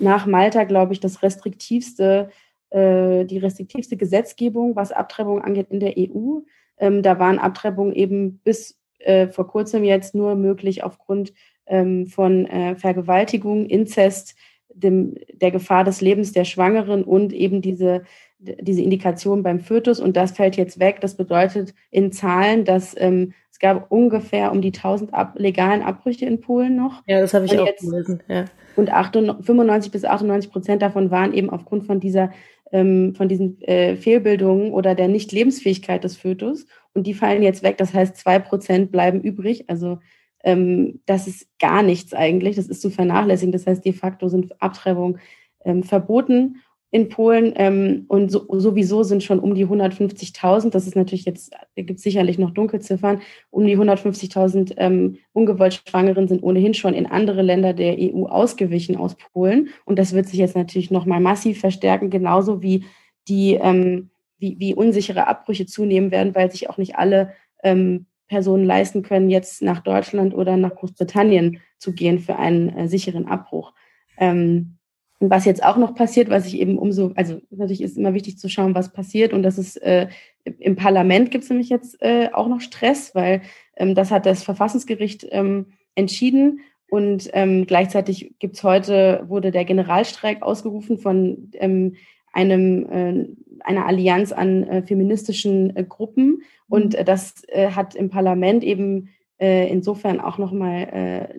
nach 0.00 0.26
Malta, 0.26 0.64
glaube 0.64 0.94
ich, 0.94 1.00
das 1.00 1.22
restriktivste, 1.22 2.30
äh, 2.70 3.24
die 3.26 3.38
restriktivste 3.38 3.96
Gesetzgebung, 3.96 4.74
was 4.74 4.92
Abtreibung 4.92 5.42
angeht 5.42 5.68
in 5.70 5.80
der 5.80 5.94
EU. 5.98 6.40
Ähm, 6.78 7.02
da 7.02 7.18
waren 7.18 7.38
Abtreibungen 7.38 7.92
eben 7.92 8.38
bis 8.38 8.80
äh, 9.00 9.28
vor 9.28 9.46
kurzem 9.46 9.84
jetzt 9.84 10.14
nur 10.14 10.36
möglich 10.36 10.82
aufgrund 10.84 11.34
ähm, 11.72 12.06
von 12.06 12.46
äh, 12.46 12.76
Vergewaltigung, 12.76 13.66
Inzest, 13.66 14.36
dem, 14.74 15.14
der 15.32 15.50
Gefahr 15.50 15.84
des 15.84 16.00
Lebens 16.00 16.32
der 16.32 16.44
Schwangeren 16.44 17.02
und 17.02 17.32
eben 17.32 17.62
diese, 17.62 18.02
diese 18.38 18.82
Indikation 18.82 19.42
beim 19.42 19.58
Fötus. 19.58 19.98
Und 19.98 20.16
das 20.16 20.32
fällt 20.32 20.56
jetzt 20.56 20.78
weg. 20.78 21.00
Das 21.00 21.16
bedeutet 21.16 21.74
in 21.90 22.12
Zahlen, 22.12 22.64
dass 22.64 22.94
ähm, 22.98 23.32
es 23.50 23.58
gab 23.58 23.90
ungefähr 23.90 24.52
um 24.52 24.60
die 24.60 24.72
1000 24.72 25.14
ab, 25.14 25.34
legalen 25.38 25.82
Abbrüche 25.82 26.26
in 26.26 26.40
Polen 26.40 26.76
noch. 26.76 27.02
Ja, 27.06 27.20
das 27.20 27.32
habe 27.32 27.46
ich 27.46 27.52
und 27.52 27.60
auch 27.60 27.66
jetzt, 27.66 27.80
gelesen. 27.80 28.22
Ja. 28.28 28.44
Und 28.76 28.90
98, 28.90 29.46
95 29.46 29.92
bis 29.92 30.04
98 30.04 30.52
Prozent 30.52 30.82
davon 30.82 31.10
waren 31.10 31.32
eben 31.32 31.50
aufgrund 31.50 31.86
von 31.86 32.00
dieser 32.00 32.30
ähm, 32.72 33.14
von 33.14 33.28
diesen 33.28 33.60
äh, 33.62 33.96
Fehlbildungen 33.96 34.72
oder 34.72 34.94
der 34.94 35.08
Nicht-Lebensfähigkeit 35.08 36.04
des 36.04 36.16
Fötus. 36.16 36.66
Und 36.94 37.06
die 37.06 37.14
fallen 37.14 37.42
jetzt 37.42 37.62
weg. 37.62 37.76
Das 37.76 37.92
heißt, 37.92 38.16
zwei 38.16 38.38
Prozent 38.38 38.90
bleiben 38.90 39.20
übrig. 39.20 39.68
Also 39.68 39.98
ähm, 40.42 41.00
das 41.06 41.26
ist 41.26 41.46
gar 41.58 41.82
nichts 41.82 42.14
eigentlich. 42.14 42.56
Das 42.56 42.66
ist 42.66 42.82
zu 42.82 42.90
vernachlässigen. 42.90 43.52
Das 43.52 43.66
heißt, 43.66 43.84
de 43.84 43.92
facto 43.92 44.28
sind 44.28 44.60
Abtreibungen 44.60 45.18
ähm, 45.64 45.82
verboten 45.82 46.56
in 46.92 47.08
Polen 47.08 47.54
ähm, 47.56 48.04
und 48.08 48.30
so, 48.30 48.44
sowieso 48.58 49.02
sind 49.02 49.22
schon 49.22 49.40
um 49.40 49.54
die 49.54 49.66
150.000, 49.66 50.68
das 50.68 50.86
ist 50.86 50.94
natürlich 50.94 51.24
jetzt, 51.24 51.54
da 51.54 51.82
gibt 51.82 51.96
es 51.96 52.02
sicherlich 52.02 52.38
noch 52.38 52.50
Dunkelziffern, 52.50 53.22
um 53.48 53.66
die 53.66 53.78
150.000 53.78 54.74
ähm, 54.76 55.16
ungewollt 55.32 55.82
Schwangeren 55.88 56.28
sind 56.28 56.42
ohnehin 56.42 56.74
schon 56.74 56.92
in 56.92 57.06
andere 57.06 57.40
Länder 57.40 57.72
der 57.72 57.96
EU 57.98 58.26
ausgewichen 58.26 58.98
aus 58.98 59.16
Polen 59.16 59.70
und 59.86 59.98
das 59.98 60.12
wird 60.12 60.28
sich 60.28 60.38
jetzt 60.38 60.54
natürlich 60.54 60.90
nochmal 60.90 61.20
massiv 61.20 61.60
verstärken, 61.60 62.10
genauso 62.10 62.60
wie 62.60 62.84
die, 63.26 63.54
ähm, 63.54 64.10
wie, 64.36 64.56
wie 64.58 64.74
unsichere 64.74 65.28
Abbrüche 65.28 65.64
zunehmen 65.64 66.10
werden, 66.10 66.34
weil 66.34 66.50
sich 66.50 66.68
auch 66.68 66.76
nicht 66.76 66.96
alle 66.96 67.32
ähm, 67.62 68.04
Personen 68.32 68.64
leisten 68.64 69.02
können, 69.02 69.28
jetzt 69.28 69.60
nach 69.60 69.80
Deutschland 69.80 70.34
oder 70.34 70.56
nach 70.56 70.74
Großbritannien 70.74 71.60
zu 71.76 71.92
gehen 71.92 72.18
für 72.18 72.36
einen 72.36 72.70
äh, 72.70 72.88
sicheren 72.88 73.26
Abbruch. 73.26 73.74
Ähm, 74.16 74.78
und 75.18 75.28
was 75.28 75.44
jetzt 75.44 75.62
auch 75.62 75.76
noch 75.76 75.94
passiert, 75.94 76.30
was 76.30 76.46
ich 76.46 76.58
eben 76.58 76.78
umso, 76.78 77.12
also 77.14 77.42
natürlich 77.50 77.82
ist 77.82 77.98
immer 77.98 78.14
wichtig 78.14 78.38
zu 78.38 78.48
schauen, 78.48 78.74
was 78.74 78.94
passiert. 78.94 79.34
Und 79.34 79.42
das 79.42 79.58
ist 79.58 79.76
äh, 79.76 80.08
im 80.44 80.76
Parlament 80.76 81.30
gibt 81.30 81.44
es 81.44 81.50
nämlich 81.50 81.68
jetzt 81.68 82.00
äh, 82.00 82.30
auch 82.32 82.48
noch 82.48 82.62
Stress, 82.62 83.14
weil 83.14 83.42
ähm, 83.76 83.94
das 83.94 84.10
hat 84.10 84.24
das 84.24 84.42
Verfassungsgericht 84.42 85.26
ähm, 85.30 85.66
entschieden. 85.94 86.60
Und 86.88 87.28
ähm, 87.34 87.66
gleichzeitig 87.66 88.34
gibt 88.38 88.56
es 88.56 88.64
heute, 88.64 89.24
wurde 89.28 89.50
der 89.50 89.66
Generalstreik 89.66 90.42
ausgerufen 90.42 90.96
von 90.96 91.50
ähm, 91.52 91.96
einem, 92.32 92.86
äh, 92.90 93.28
einer 93.64 93.86
Allianz 93.86 94.32
an 94.32 94.64
äh, 94.64 94.82
feministischen 94.82 95.76
äh, 95.76 95.84
Gruppen. 95.84 96.42
Und 96.68 96.94
mhm. 96.94 97.00
äh, 97.00 97.04
das 97.04 97.42
äh, 97.48 97.70
hat 97.70 97.94
im 97.94 98.10
Parlament 98.10 98.64
eben 98.64 99.10
äh, 99.40 99.68
insofern 99.70 100.20
auch 100.20 100.38
nochmal 100.38 100.82
äh, 100.82 101.38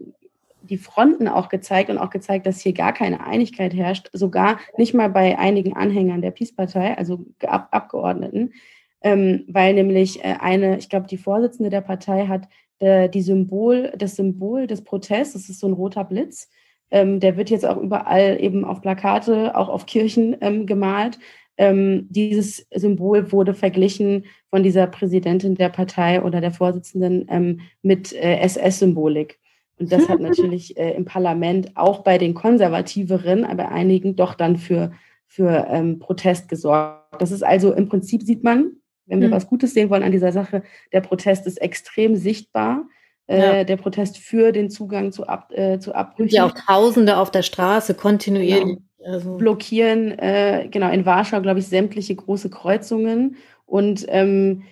die 0.62 0.78
Fronten 0.78 1.28
auch 1.28 1.50
gezeigt 1.50 1.90
und 1.90 1.98
auch 1.98 2.10
gezeigt, 2.10 2.46
dass 2.46 2.62
hier 2.62 2.74
gar 2.74 2.94
keine 2.94 3.26
Einigkeit 3.26 3.74
herrscht, 3.74 4.10
sogar 4.14 4.60
nicht 4.78 4.94
mal 4.94 5.10
bei 5.10 5.38
einigen 5.38 5.76
Anhängern 5.76 6.22
der 6.22 6.32
Peace-Partei, 6.32 6.98
also 6.98 7.26
Ab 7.46 7.68
Abgeordneten, 7.72 8.54
ähm, 9.02 9.44
weil 9.50 9.74
nämlich 9.74 10.24
eine, 10.24 10.78
ich 10.78 10.88
glaube, 10.88 11.08
die 11.08 11.18
Vorsitzende 11.18 11.70
der 11.70 11.82
Partei 11.82 12.28
hat 12.28 12.48
die 12.82 13.22
Symbol, 13.22 13.94
das 13.98 14.18
Symbol 14.18 14.68
des 14.68 14.84
Protests, 14.84 15.34
das 15.34 15.48
ist 15.48 15.60
so 15.62 15.68
ein 15.68 15.74
roter 15.74 16.04
Blitz, 16.04 16.50
ähm, 16.94 17.20
der 17.20 17.38
wird 17.38 17.50
jetzt 17.50 17.66
auch 17.66 17.78
überall 17.78 18.38
eben 18.40 18.64
auf 18.64 18.82
Plakate, 18.82 19.58
auch 19.58 19.68
auf 19.68 19.88
Kirchen 19.88 20.38
ähm, 20.42 20.68
gemalt. 20.68 21.18
Ähm, 21.58 22.08
dieses 22.10 22.66
Symbol 22.74 23.32
wurde 23.32 23.54
verglichen 23.54 24.26
von 24.50 24.64
dieser 24.64 24.88
Präsidentin 24.88 25.56
der 25.56 25.70
Partei 25.70 26.22
oder 26.22 26.42
der 26.42 26.52
Vorsitzenden 26.52 27.28
ähm, 27.30 27.62
mit 27.82 28.14
äh, 28.14 28.40
SS-Symbolik. 28.40 29.40
Und 29.78 29.92
das 29.92 30.10
hat 30.10 30.20
natürlich 30.20 30.78
äh, 30.78 30.96
im 30.96 31.06
Parlament 31.06 31.72
auch 31.76 32.04
bei 32.04 32.18
den 32.18 32.34
Konservativeren, 32.34 33.46
aber 33.46 33.70
einigen 33.70 34.16
doch 34.16 34.34
dann 34.34 34.58
für, 34.58 34.92
für 35.28 35.68
ähm, 35.70 36.00
Protest 36.00 36.50
gesorgt. 36.50 37.22
Das 37.22 37.32
ist 37.32 37.44
also 37.44 37.74
im 37.74 37.88
Prinzip 37.88 38.24
sieht 38.24 38.44
man, 38.44 38.72
wenn 39.06 39.22
wir 39.22 39.28
mhm. 39.28 39.34
was 39.34 39.48
Gutes 39.48 39.74
sehen 39.74 39.90
wollen 39.90 40.04
an 40.04 40.12
dieser 40.12 40.32
Sache, 40.32 40.64
der 40.92 41.02
Protest 41.02 41.46
ist 41.46 41.62
extrem 41.62 42.16
sichtbar. 42.16 42.88
Äh, 43.28 43.40
ja. 43.40 43.64
Der 43.64 43.78
Protest 43.78 44.18
für 44.18 44.52
den 44.52 44.70
Zugang 44.70 45.12
zu, 45.12 45.26
Ab, 45.28 45.52
äh, 45.54 45.80
zu 45.80 45.94
Abbrüchen. 45.94 46.36
Ja, 46.36 46.46
auch 46.46 46.54
Tausende 46.54 47.18
auf 47.18 47.32
der 47.32 47.42
Straße 47.42 47.94
kontinuierlich. 47.94 48.64
Genau. 48.64 48.82
Also. 49.06 49.38
Blockieren, 49.38 50.18
äh, 50.18 50.68
genau, 50.70 50.92
in 50.92 51.06
Warschau, 51.06 51.42
glaube 51.42 51.60
ich, 51.60 51.68
sämtliche 51.68 52.16
große 52.16 52.50
Kreuzungen. 52.50 53.36
Und 53.66 54.06
ähm, 54.10 54.64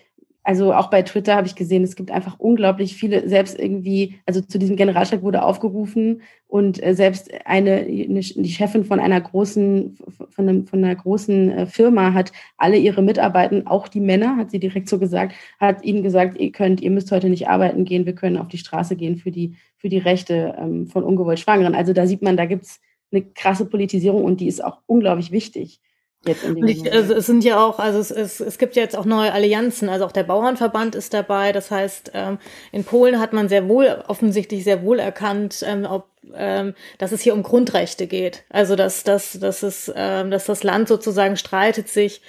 also 0.44 0.74
auch 0.74 0.90
bei 0.90 1.04
Twitter 1.04 1.36
habe 1.36 1.46
ich 1.46 1.56
gesehen, 1.56 1.84
es 1.84 1.96
gibt 1.96 2.10
einfach 2.10 2.40
unglaublich 2.40 2.96
viele, 2.96 3.30
selbst 3.30 3.60
irgendwie, 3.60 4.16
also 4.26 4.42
zu 4.42 4.58
diesem 4.58 4.76
Generalstreik 4.76 5.22
wurde 5.22 5.44
aufgerufen 5.44 6.24
und 6.48 6.84
äh, 6.84 6.96
selbst 6.96 7.30
eine, 7.46 7.74
eine, 7.82 8.20
die 8.22 8.50
Chefin 8.50 8.84
von 8.84 9.00
einer 9.00 9.22
großen, 9.22 9.98
von, 10.32 10.50
einem, 10.50 10.66
von 10.66 10.84
einer 10.84 10.96
großen 10.96 11.52
äh, 11.52 11.66
Firma 11.68 12.14
hat 12.14 12.32
alle 12.58 12.78
ihre 12.78 13.04
Mitarbeiter, 13.04 13.62
auch 13.66 13.88
die 13.88 14.00
Männer, 14.00 14.36
hat 14.36 14.50
sie 14.50 14.60
direkt 14.60 14.90
so 14.90 14.98
gesagt, 14.98 15.36
hat 15.60 15.84
ihnen 15.84 16.02
gesagt, 16.02 16.40
ihr 16.40 16.52
könnt, 16.52 16.82
ihr 16.82 16.92
müsst 16.92 17.12
heute 17.12 17.30
nicht 17.30 17.48
arbeiten 17.48 17.86
gehen, 17.86 18.08
wir 18.08 18.16
können 18.16 18.38
auf 18.38 18.48
die 18.48 18.58
Straße 18.58 18.96
gehen 18.96 19.18
für 19.18 19.30
die, 19.30 19.56
für 19.78 19.90
die 19.90 20.00
Rechte 20.00 20.56
ähm, 20.58 20.88
von 20.88 21.04
ungewollt 21.04 21.40
Schwangeren. 21.40 21.76
Also 21.76 21.94
da 21.94 22.08
sieht 22.08 22.24
man, 22.24 22.36
da 22.36 22.46
gibt 22.46 22.64
es 22.64 22.80
eine 23.12 23.24
krasse 23.24 23.65
Politisierung 23.65 24.24
und 24.24 24.39
die 24.39 24.48
ist 24.48 24.63
auch 24.63 24.80
unglaublich 24.88 25.32
wichtig. 25.32 25.82
Jetzt 26.24 26.44
in 26.44 26.56
dem 26.56 26.68
ich, 26.68 26.91
also 26.91 27.15
es 27.15 27.25
sind 27.25 27.44
ja 27.44 27.65
auch, 27.65 27.80
also 27.80 27.98
es, 27.98 28.12
es, 28.12 28.39
es 28.39 28.60
gibt 28.60 28.75
ja 28.75 28.84
jetzt 28.84 28.96
auch 28.96 29.06
neue 29.06 29.34
Allianzen, 29.34 29.89
also 29.89 30.06
auch 30.06 30.12
der 30.12 30.24
Bauernverband 30.24 30.94
ist 30.94 31.15
dabei. 31.15 31.51
Das 31.51 31.72
heißt, 31.72 32.12
ähm, 32.13 32.38
in 32.72 32.84
Polen 32.84 33.20
hat 33.20 33.34
man 33.34 33.50
sehr 33.50 33.68
wohl, 33.68 34.03
offensichtlich 34.08 34.63
sehr 34.63 34.84
wohl 34.84 35.00
erkannt, 35.00 35.63
ähm, 35.68 35.88
ob, 35.89 36.10
ähm, 36.36 36.75
dass 37.00 37.12
es 37.12 37.22
hier 37.22 37.34
um 37.34 37.41
Grundrechte 37.41 38.06
geht. 38.06 38.44
Also 38.50 38.75
dass, 38.75 39.03
dass, 39.03 39.39
dass, 39.39 39.63
es, 39.63 39.91
ähm, 39.96 40.30
dass 40.30 40.46
das 40.46 40.62
Land 40.62 40.89
sozusagen 40.89 41.38
streitet 41.38 41.89
sich 41.89 42.22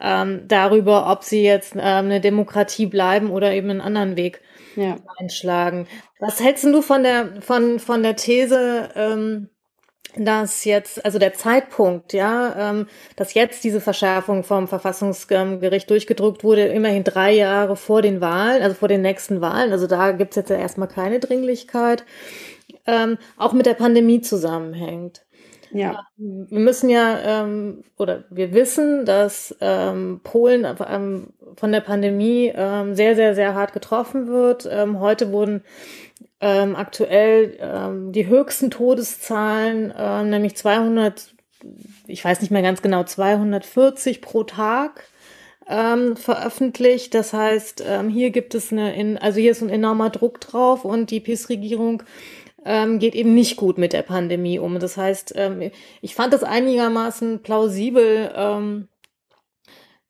ähm, 0.00 0.42
darüber, 0.46 1.10
ob 1.10 1.24
sie 1.24 1.42
jetzt 1.42 1.74
ähm, 1.74 1.82
eine 1.82 2.20
Demokratie 2.20 2.86
bleiben 2.86 3.32
oder 3.32 3.52
eben 3.52 3.70
einen 3.70 3.80
anderen 3.80 4.16
Weg 4.16 4.42
ja. 4.76 4.96
einschlagen. 5.18 5.88
Was 6.20 6.40
hältst 6.40 6.62
du 6.64 6.82
von 6.82 7.02
der, 7.02 7.42
von, 7.42 7.80
von 7.80 8.04
der 8.04 8.14
These, 8.14 8.90
ähm, 8.94 9.48
dass 10.16 10.64
jetzt, 10.64 11.04
also 11.04 11.18
der 11.18 11.34
Zeitpunkt, 11.34 12.12
ja, 12.12 12.70
ähm, 12.70 12.86
dass 13.16 13.34
jetzt 13.34 13.64
diese 13.64 13.80
Verschärfung 13.80 14.44
vom 14.44 14.68
Verfassungsgericht 14.68 15.88
durchgedrückt 15.88 16.44
wurde, 16.44 16.66
immerhin 16.66 17.04
drei 17.04 17.32
Jahre 17.32 17.76
vor 17.76 18.02
den 18.02 18.20
Wahlen, 18.20 18.62
also 18.62 18.74
vor 18.74 18.88
den 18.88 19.02
nächsten 19.02 19.40
Wahlen, 19.40 19.72
also 19.72 19.86
da 19.86 20.12
gibt's 20.12 20.36
jetzt 20.36 20.50
ja 20.50 20.56
erstmal 20.56 20.88
keine 20.88 21.20
Dringlichkeit, 21.20 22.04
ähm, 22.86 23.18
auch 23.36 23.52
mit 23.52 23.66
der 23.66 23.74
Pandemie 23.74 24.20
zusammenhängt. 24.20 25.22
Ja. 25.72 26.06
Wir 26.16 26.58
müssen 26.58 26.90
ja, 26.90 27.18
ähm, 27.42 27.84
oder 27.96 28.24
wir 28.30 28.52
wissen, 28.52 29.04
dass 29.04 29.54
ähm, 29.60 30.20
Polen 30.24 30.66
ähm, 30.88 31.28
von 31.56 31.72
der 31.72 31.80
Pandemie 31.80 32.52
ähm, 32.54 32.94
sehr, 32.94 33.14
sehr, 33.14 33.34
sehr 33.34 33.54
hart 33.54 33.72
getroffen 33.72 34.26
wird. 34.26 34.68
Ähm, 34.70 35.00
heute 35.00 35.32
wurden 35.32 35.62
ähm, 36.40 36.74
aktuell 36.76 37.56
ähm, 37.60 38.12
die 38.12 38.26
höchsten 38.26 38.70
Todeszahlen, 38.70 39.90
äh, 39.90 40.24
nämlich 40.24 40.56
200, 40.56 41.34
ich 42.06 42.24
weiß 42.24 42.40
nicht 42.40 42.50
mehr 42.50 42.62
ganz 42.62 42.82
genau, 42.82 43.04
240 43.04 44.22
pro 44.22 44.44
Tag 44.44 45.04
ähm, 45.68 46.16
veröffentlicht. 46.16 47.14
Das 47.14 47.32
heißt, 47.32 47.84
ähm, 47.86 48.08
hier 48.08 48.30
gibt 48.30 48.54
es 48.54 48.72
eine, 48.72 48.94
in, 48.94 49.18
also 49.18 49.38
hier 49.38 49.50
ist 49.50 49.62
ein 49.62 49.68
enormer 49.68 50.10
Druck 50.10 50.40
drauf 50.40 50.84
und 50.84 51.10
die 51.10 51.20
PIS-Regierung 51.20 52.02
ähm, 52.64 52.98
geht 52.98 53.14
eben 53.14 53.34
nicht 53.34 53.56
gut 53.56 53.78
mit 53.78 53.92
der 53.92 54.02
Pandemie 54.02 54.58
um. 54.58 54.78
Das 54.78 54.96
heißt, 54.96 55.34
ähm, 55.36 55.70
ich 56.00 56.14
fand 56.14 56.32
das 56.32 56.42
einigermaßen 56.42 57.42
plausibel, 57.42 58.30
ähm, 58.34 58.88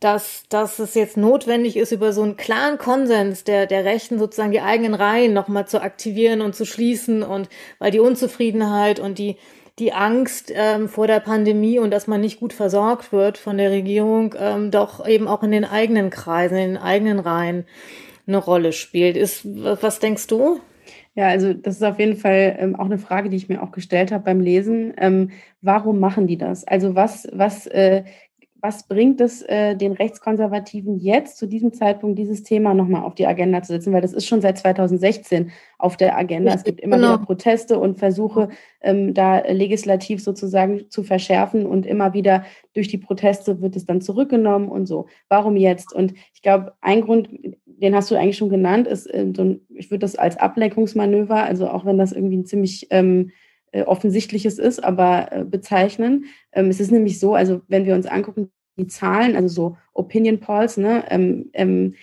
dass, 0.00 0.44
dass 0.48 0.78
es 0.78 0.94
jetzt 0.94 1.18
notwendig 1.18 1.76
ist, 1.76 1.92
über 1.92 2.12
so 2.12 2.22
einen 2.22 2.36
klaren 2.36 2.78
Konsens 2.78 3.44
der, 3.44 3.66
der 3.66 3.84
Rechten 3.84 4.18
sozusagen 4.18 4.50
die 4.50 4.62
eigenen 4.62 4.94
Reihen 4.94 5.34
nochmal 5.34 5.68
zu 5.68 5.82
aktivieren 5.82 6.40
und 6.40 6.54
zu 6.54 6.64
schließen 6.64 7.22
und 7.22 7.50
weil 7.78 7.90
die 7.90 8.00
Unzufriedenheit 8.00 8.98
und 8.98 9.18
die, 9.18 9.36
die 9.78 9.92
Angst 9.92 10.50
ähm, 10.54 10.88
vor 10.88 11.06
der 11.06 11.20
Pandemie 11.20 11.78
und 11.78 11.90
dass 11.90 12.06
man 12.06 12.22
nicht 12.22 12.40
gut 12.40 12.54
versorgt 12.54 13.12
wird 13.12 13.36
von 13.36 13.58
der 13.58 13.70
Regierung 13.70 14.34
ähm, 14.38 14.70
doch 14.70 15.06
eben 15.06 15.28
auch 15.28 15.42
in 15.42 15.52
den 15.52 15.66
eigenen 15.66 16.08
Kreisen, 16.08 16.56
in 16.56 16.68
den 16.70 16.82
eigenen 16.82 17.18
Reihen 17.18 17.66
eine 18.26 18.38
Rolle 18.38 18.72
spielt. 18.72 19.18
Ist, 19.18 19.42
was 19.44 19.98
denkst 19.98 20.26
du? 20.28 20.60
Ja, 21.14 21.28
also 21.28 21.52
das 21.52 21.76
ist 21.76 21.82
auf 21.82 21.98
jeden 21.98 22.16
Fall 22.16 22.56
ähm, 22.58 22.76
auch 22.76 22.86
eine 22.86 22.98
Frage, 22.98 23.28
die 23.28 23.36
ich 23.36 23.48
mir 23.48 23.62
auch 23.62 23.72
gestellt 23.72 24.12
habe 24.12 24.24
beim 24.24 24.40
Lesen. 24.40 24.94
Ähm, 24.96 25.32
warum 25.60 25.98
machen 25.98 26.26
die 26.26 26.38
das? 26.38 26.66
Also 26.66 26.94
was, 26.94 27.28
was 27.32 27.66
äh, 27.66 28.04
was 28.62 28.86
bringt 28.86 29.20
es 29.20 29.42
äh, 29.42 29.76
den 29.76 29.92
Rechtskonservativen 29.92 30.98
jetzt 30.98 31.38
zu 31.38 31.46
diesem 31.46 31.72
Zeitpunkt, 31.72 32.18
dieses 32.18 32.42
Thema 32.42 32.74
nochmal 32.74 33.02
auf 33.02 33.14
die 33.14 33.26
Agenda 33.26 33.62
zu 33.62 33.72
setzen? 33.72 33.92
Weil 33.92 34.02
das 34.02 34.12
ist 34.12 34.26
schon 34.26 34.40
seit 34.40 34.58
2016 34.58 35.50
auf 35.78 35.96
der 35.96 36.16
Agenda. 36.16 36.52
Es 36.52 36.64
gibt 36.64 36.80
immer 36.80 36.96
genau. 36.96 37.14
wieder 37.14 37.24
Proteste 37.24 37.78
und 37.78 37.98
Versuche, 37.98 38.50
ähm, 38.80 39.14
da 39.14 39.40
legislativ 39.40 40.22
sozusagen 40.22 40.90
zu 40.90 41.02
verschärfen 41.02 41.66
und 41.66 41.86
immer 41.86 42.12
wieder 42.12 42.44
durch 42.74 42.88
die 42.88 42.98
Proteste 42.98 43.60
wird 43.60 43.76
es 43.76 43.86
dann 43.86 44.00
zurückgenommen 44.00 44.68
und 44.68 44.86
so. 44.86 45.06
Warum 45.28 45.56
jetzt? 45.56 45.94
Und 45.94 46.14
ich 46.34 46.42
glaube, 46.42 46.74
ein 46.80 47.00
Grund, 47.00 47.28
den 47.64 47.94
hast 47.94 48.10
du 48.10 48.16
eigentlich 48.16 48.36
schon 48.36 48.50
genannt, 48.50 48.86
ist, 48.86 49.06
äh, 49.06 49.32
so 49.34 49.42
ein, 49.42 49.60
ich 49.74 49.90
würde 49.90 50.00
das 50.00 50.16
als 50.16 50.36
Ablenkungsmanöver, 50.36 51.42
also 51.42 51.68
auch 51.68 51.84
wenn 51.84 51.98
das 51.98 52.12
irgendwie 52.12 52.38
ein 52.38 52.46
ziemlich 52.46 52.88
ähm, 52.90 53.30
äh, 53.30 53.32
offensichtliches 53.72 54.58
ist, 54.58 54.82
aber 54.82 55.28
äh, 55.30 55.44
bezeichnen. 55.44 56.26
Ähm, 56.52 56.68
es 56.68 56.80
ist 56.80 56.90
nämlich 56.90 57.20
so, 57.20 57.34
also 57.34 57.62
wenn 57.68 57.84
wir 57.84 57.94
uns 57.94 58.06
angucken, 58.06 58.50
die 58.76 58.86
Zahlen, 58.86 59.36
also 59.36 59.48
so 59.48 59.76
Opinion 59.92 60.40
Polls, 60.40 60.76
ne, 60.76 61.04
ähm, 61.10 61.50
ähm, 61.52 61.94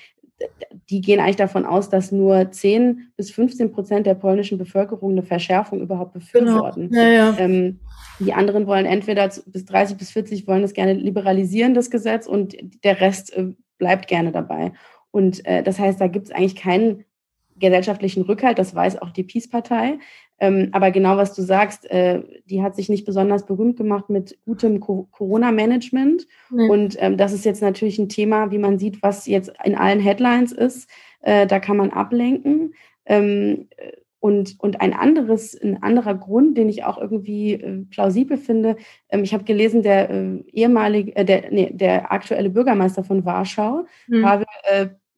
die 0.90 1.02
gehen 1.02 1.20
eigentlich 1.20 1.36
davon 1.36 1.66
aus, 1.66 1.90
dass 1.90 2.12
nur 2.12 2.52
10 2.52 3.12
bis 3.18 3.32
15 3.32 3.72
Prozent 3.72 4.06
der 4.06 4.14
polnischen 4.14 4.58
Bevölkerung 4.58 5.12
eine 5.12 5.24
Verschärfung 5.24 5.82
überhaupt 5.82 6.14
befürworten. 6.14 6.90
Genau. 6.90 7.02
Ja, 7.02 7.10
ja. 7.10 7.36
Ähm, 7.40 7.80
die 8.20 8.34
anderen 8.34 8.68
wollen 8.68 8.86
entweder 8.86 9.30
bis 9.46 9.66
30 9.66 9.98
bis 9.98 10.12
40 10.12 10.48
wollen 10.48 10.62
das 10.62 10.74
gerne 10.74 10.94
liberalisieren, 10.94 11.74
das 11.74 11.90
Gesetz, 11.90 12.28
und 12.28 12.56
der 12.84 13.02
Rest 13.02 13.36
äh, 13.36 13.48
bleibt 13.78 14.08
gerne 14.08 14.32
dabei. 14.32 14.74
Und 15.12 15.46
äh, 15.46 15.64
das 15.64 15.80
heißt, 15.80 16.00
da 16.00 16.08
gibt 16.08 16.28
es 16.28 16.32
eigentlich 16.32 16.56
keinen 16.56 17.04
gesellschaftlichen 17.60 18.22
Rückhalt, 18.24 18.60
das 18.60 18.76
weiß 18.76 19.02
auch 19.02 19.10
die 19.10 19.24
Peace-Partei. 19.24 19.98
Ähm, 20.40 20.70
aber 20.72 20.92
genau 20.92 21.18
was 21.18 21.34
du 21.34 21.42
sagst, 21.42 21.90
äh, 21.90 22.22
die 22.46 22.62
hat 22.62 22.76
sich 22.76 22.90
nicht 22.90 23.06
besonders 23.06 23.46
berühmt 23.46 23.78
gemacht 23.78 24.10
mit 24.10 24.38
gutem 24.46 24.80
Co 24.80 25.08
Corona-Management. 25.12 26.28
Mhm. 26.50 26.70
Und 26.70 26.98
ähm, 27.00 27.18
das 27.18 27.34
ist 27.34 27.46
jetzt 27.46 27.62
natürlich 27.62 27.98
ein 27.98 28.10
Thema, 28.10 28.52
wie 28.52 28.60
man 28.60 28.78
sieht, 28.78 29.02
was 29.02 29.26
jetzt 29.26 29.52
in 29.64 29.76
allen 29.76 30.00
Headlines 30.00 30.52
ist. 30.52 30.90
Äh, 31.22 31.48
da 31.48 31.60
kann 31.60 31.78
man 31.78 31.90
ablenken. 31.90 32.74
Ähm, 33.06 33.68
und, 34.20 34.56
und 34.60 34.82
ein 34.82 34.94
anderes, 34.94 35.60
ein 35.62 35.82
anderer 35.82 36.16
Grund, 36.16 36.58
den 36.58 36.70
ich 36.70 36.84
auch 36.84 36.98
irgendwie 36.98 37.54
äh, 37.54 37.86
plausibel 37.90 38.38
finde, 38.38 38.76
ähm, 39.10 39.24
ich 39.24 39.34
habe 39.34 39.44
gelesen, 39.44 39.84
der 39.84 40.10
äh, 40.10 40.44
ehemalige, 40.52 41.16
äh, 41.16 41.24
der, 41.24 41.52
nee, 41.52 41.70
der 41.72 42.12
aktuelle 42.12 42.50
Bürgermeister 42.50 43.04
von 43.04 43.26
Warschau, 43.26 43.86
mhm. 44.08 44.22
Pavel 44.24 44.46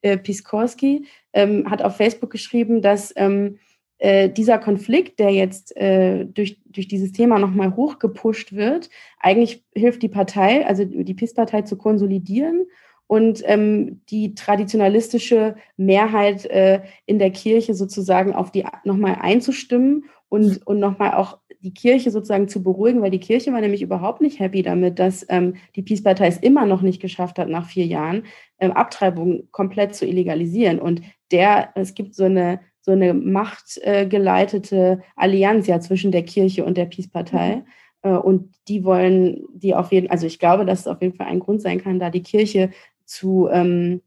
äh, 0.01 0.17
Piskorski, 0.17 1.05
ähm, 1.33 1.69
hat 1.69 1.81
auf 1.81 1.97
Facebook 1.97 2.29
geschrieben, 2.29 2.81
dass 2.81 3.13
ähm, 3.15 3.57
äh, 3.99 4.29
dieser 4.29 4.57
Konflikt, 4.57 5.19
der 5.19 5.31
jetzt 5.31 5.75
äh, 5.77 6.25
durch, 6.25 6.59
durch 6.65 6.87
dieses 6.87 7.11
Thema 7.11 7.37
nochmal 7.37 7.75
hochgepusht 7.75 8.53
wird, 8.53 8.89
eigentlich 9.19 9.63
hilft 9.75 10.01
die 10.01 10.09
Partei, 10.09 10.65
also 10.65 10.85
die 10.85 11.13
PIS-Partei 11.13 11.63
zu 11.63 11.77
konsolidieren 11.77 12.65
und 13.07 13.41
ähm, 13.45 14.01
die 14.09 14.35
traditionalistische 14.35 15.55
Mehrheit 15.75 16.45
äh, 16.45 16.81
in 17.05 17.19
der 17.19 17.31
Kirche 17.31 17.73
sozusagen 17.73 18.33
auf 18.33 18.51
die 18.51 18.65
nochmal 18.85 19.17
einzustimmen 19.19 20.05
und, 20.29 20.65
und 20.65 20.79
nochmal 20.79 21.15
auch 21.15 21.39
die 21.61 21.73
Kirche 21.73 22.11
sozusagen 22.11 22.47
zu 22.47 22.63
beruhigen, 22.63 23.01
weil 23.01 23.11
die 23.11 23.19
Kirche 23.19 23.51
war 23.51 23.59
nämlich 23.59 23.81
überhaupt 23.81 24.21
nicht 24.21 24.39
happy 24.39 24.61
damit, 24.61 24.97
dass 24.97 25.25
ähm, 25.27 25.55
die 25.75 25.81
Peace-Partei 25.81 26.27
es 26.27 26.37
immer 26.37 26.65
noch 26.65 26.81
nicht 26.81 27.01
geschafft 27.01 27.37
hat, 27.37 27.49
nach 27.49 27.67
vier 27.67 27.85
Jahren 27.85 28.23
ähm, 28.59 28.71
Abtreibung 28.71 29.49
komplett 29.51 29.93
zu 29.93 30.05
illegalisieren. 30.05 30.79
Und 30.79 31.01
der, 31.31 31.71
es 31.75 31.95
gibt 31.95 32.15
so 32.15 32.23
eine 32.23 32.61
so 32.81 32.91
eine 32.91 33.13
machtgeleitete 33.13 35.01
Allianz 35.15 35.67
ja 35.67 35.79
zwischen 35.79 36.11
der 36.11 36.23
Kirche 36.23 36.65
und 36.65 36.77
der 36.77 36.85
Peace-Partei. 36.85 37.57
Mhm. 37.57 37.63
Äh, 38.01 38.17
und 38.17 38.53
die 38.67 38.83
wollen 38.83 39.45
die 39.53 39.75
auf 39.75 39.91
jeden 39.91 40.09
also 40.09 40.25
ich 40.25 40.39
glaube, 40.39 40.65
dass 40.65 40.81
es 40.81 40.87
auf 40.87 41.01
jeden 41.01 41.15
Fall 41.15 41.27
ein 41.27 41.39
Grund 41.39 41.61
sein 41.61 41.81
kann, 41.81 41.99
da 41.99 42.09
die 42.09 42.23
Kirche 42.23 42.71
zu, 43.05 43.49
ähm, 43.51 44.01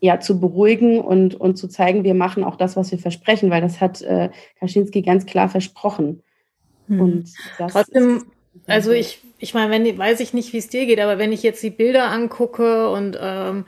ja, 0.00 0.20
zu 0.20 0.40
beruhigen 0.40 1.00
und, 1.00 1.34
und 1.34 1.56
zu 1.56 1.68
zeigen, 1.68 2.04
wir 2.04 2.14
machen 2.14 2.44
auch 2.44 2.56
das, 2.56 2.76
was 2.76 2.90
wir 2.90 2.98
versprechen, 2.98 3.50
weil 3.50 3.60
das 3.60 3.80
hat 3.80 4.00
äh, 4.02 4.30
Kaczynski 4.58 5.02
ganz 5.02 5.26
klar 5.26 5.48
versprochen. 5.48 6.22
Hm. 6.86 7.00
Und 7.00 7.34
trotzdem, 7.58 8.24
also 8.66 8.92
ich, 8.92 9.20
ich 9.38 9.52
meine, 9.52 9.70
wenn 9.70 9.98
weiß 9.98 10.20
ich 10.20 10.32
nicht, 10.32 10.52
wie 10.52 10.58
es 10.58 10.68
dir 10.68 10.86
geht, 10.86 11.00
aber 11.00 11.18
wenn 11.18 11.32
ich 11.32 11.42
jetzt 11.42 11.62
die 11.62 11.70
Bilder 11.70 12.10
angucke 12.10 12.90
und 12.90 13.18
ähm, 13.20 13.66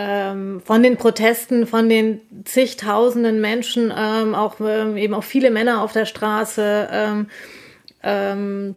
ähm, 0.00 0.60
von 0.64 0.84
den 0.84 0.96
Protesten, 0.96 1.66
von 1.66 1.88
den 1.88 2.20
zigtausenden 2.44 3.40
Menschen, 3.40 3.92
ähm, 3.94 4.36
auch 4.36 4.60
ähm, 4.60 4.96
eben 4.96 5.12
auch 5.12 5.24
viele 5.24 5.50
Männer 5.50 5.82
auf 5.82 5.92
der 5.92 6.04
Straße, 6.04 6.88
ähm, 6.92 7.26
ähm, 8.04 8.76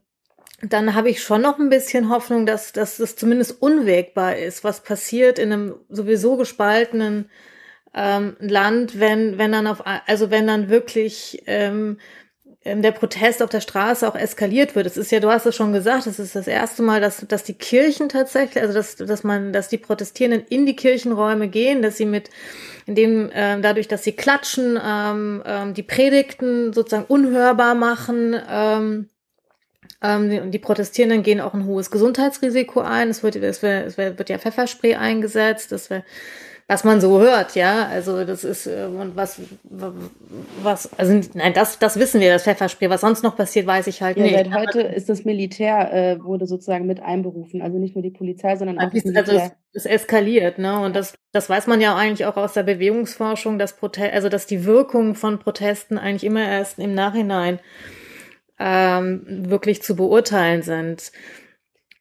dann 0.64 0.96
habe 0.96 1.12
ich 1.12 1.22
schon 1.22 1.44
noch 1.44 1.60
ein 1.60 1.70
bisschen 1.70 2.10
Hoffnung, 2.10 2.48
dass, 2.48 2.74
dass 2.74 2.98
das 2.98 3.16
zumindest 3.16 3.62
unwägbar 3.62 4.36
ist, 4.36 4.64
was 4.64 4.82
passiert 4.82 5.38
in 5.38 5.54
einem 5.54 5.76
sowieso 5.90 6.38
gespaltenen 6.38 7.30
ähm, 7.94 8.36
Land, 8.40 9.00
wenn, 9.00 9.38
wenn 9.38 9.52
dann 9.52 9.68
auf, 9.68 9.84
also 9.86 10.32
wenn 10.32 10.48
dann 10.48 10.70
wirklich 10.70 11.44
ähm, 11.46 12.00
der 12.64 12.92
Protest 12.92 13.42
auf 13.42 13.50
der 13.50 13.62
Straße 13.62 14.08
auch 14.08 14.16
eskaliert 14.16 14.76
wird. 14.76 14.86
Es 14.86 14.96
ist 14.96 15.12
ja, 15.12 15.20
du 15.20 15.32
hast 15.32 15.48
es 15.48 15.56
schon 15.56 15.74
gesagt, 15.74 16.06
es 16.06 16.20
ist 16.20 16.36
das 16.36 16.46
erste 16.46 16.84
Mal, 16.84 17.02
dass, 17.02 17.26
dass 17.28 17.44
die 17.44 17.56
Kirchen 17.56 18.08
tatsächlich, 18.08 18.62
also 18.62 18.76
dass, 18.76 18.96
dass 18.98 19.24
man, 19.24 19.52
dass 19.52 19.68
die 19.68 19.80
Protestierenden 19.80 20.46
in 20.48 20.68
die 20.68 20.76
Kirchenräume 20.76 21.48
gehen, 21.48 21.82
dass 21.82 21.98
sie 21.98 22.06
mit, 22.06 22.30
indem 22.86 23.32
ähm, 23.34 23.64
dadurch, 23.64 23.88
dass 23.88 24.04
sie 24.04 24.12
klatschen, 24.12 24.80
ähm, 24.84 25.42
ähm, 25.44 25.74
die 25.74 25.82
Predigten 25.82 26.72
sozusagen 26.72 27.06
unhörbar 27.08 27.74
machen. 27.74 28.40
Ähm, 28.48 29.10
ähm, 30.04 30.52
die 30.52 30.60
Protestierenden 30.60 31.24
gehen 31.24 31.42
auch 31.42 31.56
ein 31.56 31.66
hohes 31.66 31.90
Gesundheitsrisiko 31.90 32.82
ein. 32.82 33.10
Es 33.10 33.24
wird, 33.24 33.38
es 33.38 33.64
wird, 33.64 33.88
es 33.88 33.98
wird 33.98 34.30
ja 34.30 34.38
Pfefferspray 34.38 34.96
eingesetzt. 34.96 35.72
Das 35.72 35.90
wäre 35.90 36.04
was 36.72 36.86
man 36.86 37.02
so 37.02 37.20
hört, 37.20 37.56
ja. 37.56 37.86
Also 37.88 38.24
das 38.24 38.46
ist 38.46 38.66
äh, 38.66 38.88
was, 39.14 39.42
was, 40.64 40.90
also 40.98 41.20
nein, 41.34 41.52
das, 41.54 41.80
das 41.80 42.00
wissen 42.00 42.22
wir, 42.22 42.32
das 42.32 42.44
Pfefferspiel. 42.44 42.90
Was 42.90 43.02
sonst 43.02 43.24
noch 43.24 43.36
passiert, 43.36 43.68
weiß 43.68 43.88
ich 43.88 44.02
halt 44.02 44.16
ja, 44.16 44.24
nicht. 44.24 44.36
Seit 44.36 44.54
heute 44.54 44.82
ist 44.82 45.10
das 45.10 45.26
Militär 45.26 45.94
äh, 45.94 46.24
wurde 46.24 46.48
sozusagen 46.48 46.88
mit 46.88 47.04
einberufen, 47.04 47.62
also 47.62 47.78
nicht 47.78 47.96
nur 47.96 48.04
die 48.04 48.12
Polizei, 48.12 48.56
sondern 48.56 48.80
auch 48.80 48.90
das 48.90 49.04
Militär. 49.04 49.22
Also 49.22 49.52
es, 49.74 49.84
es 49.84 49.86
eskaliert, 49.86 50.60
ne? 50.60 50.80
Und 50.80 50.96
das, 50.96 51.14
das 51.34 51.50
weiß 51.50 51.68
man 51.68 51.82
ja 51.82 51.94
eigentlich 51.94 52.26
auch 52.26 52.38
aus 52.38 52.54
der 52.54 52.64
Bewegungsforschung, 52.64 53.60
dass 53.60 53.76
Prote 53.76 54.14
also 54.14 54.30
dass 54.30 54.46
die 54.46 54.64
Wirkung 54.64 55.16
von 55.16 55.40
Protesten 55.40 55.98
eigentlich 55.98 56.24
immer 56.24 56.48
erst 56.48 56.80
im 56.80 56.94
Nachhinein 56.94 57.60
ähm, 58.60 59.50
wirklich 59.50 59.82
zu 59.82 59.98
beurteilen 59.98 60.62
sind. 60.62 61.12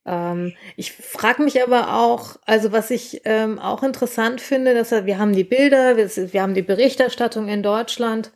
Ähm, 0.06 0.54
ich 0.76 0.92
frage 0.92 1.42
mich 1.42 1.62
aber 1.62 1.96
auch, 1.96 2.36
also 2.46 2.72
was 2.72 2.90
ich 2.90 3.22
ähm, 3.24 3.58
auch 3.58 3.82
interessant 3.82 4.40
finde, 4.40 4.74
dass 4.74 4.90
wir, 4.90 5.18
haben 5.18 5.34
die 5.34 5.44
Bilder, 5.44 5.96
wir, 5.96 6.08
wir, 6.32 6.42
haben 6.42 6.54
die 6.54 6.62
Berichterstattung 6.62 7.48
in 7.48 7.62
Deutschland 7.62 8.32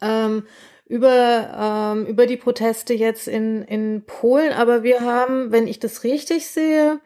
ähm, 0.00 0.44
über, 0.86 1.94
ähm, 1.94 2.06
über 2.06 2.26
die 2.26 2.36
Proteste 2.36 2.94
jetzt 2.94 3.28
in, 3.28 3.62
in 3.62 4.04
Polen, 4.06 4.52
aber 4.52 4.82
wir 4.82 5.00
haben, 5.00 5.52
wenn 5.52 5.68
ich 5.68 5.78
das 5.78 6.02
richtig 6.02 6.48
sehe, 6.48 7.00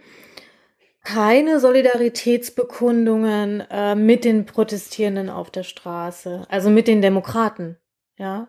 keine 1.05 1.59
Solidaritätsbekundungen 1.59 3.65
äh, 3.71 3.97
mit 3.97 4.25
den 4.25 4.47
Protestierenden 4.47 5.31
auf 5.31 5.51
der 5.51 5.65
Straße, 5.65 6.47
also 6.49 6.71
mit 6.71 6.89
den 6.89 7.03
Demokraten, 7.03 7.77
ja. 8.17 8.49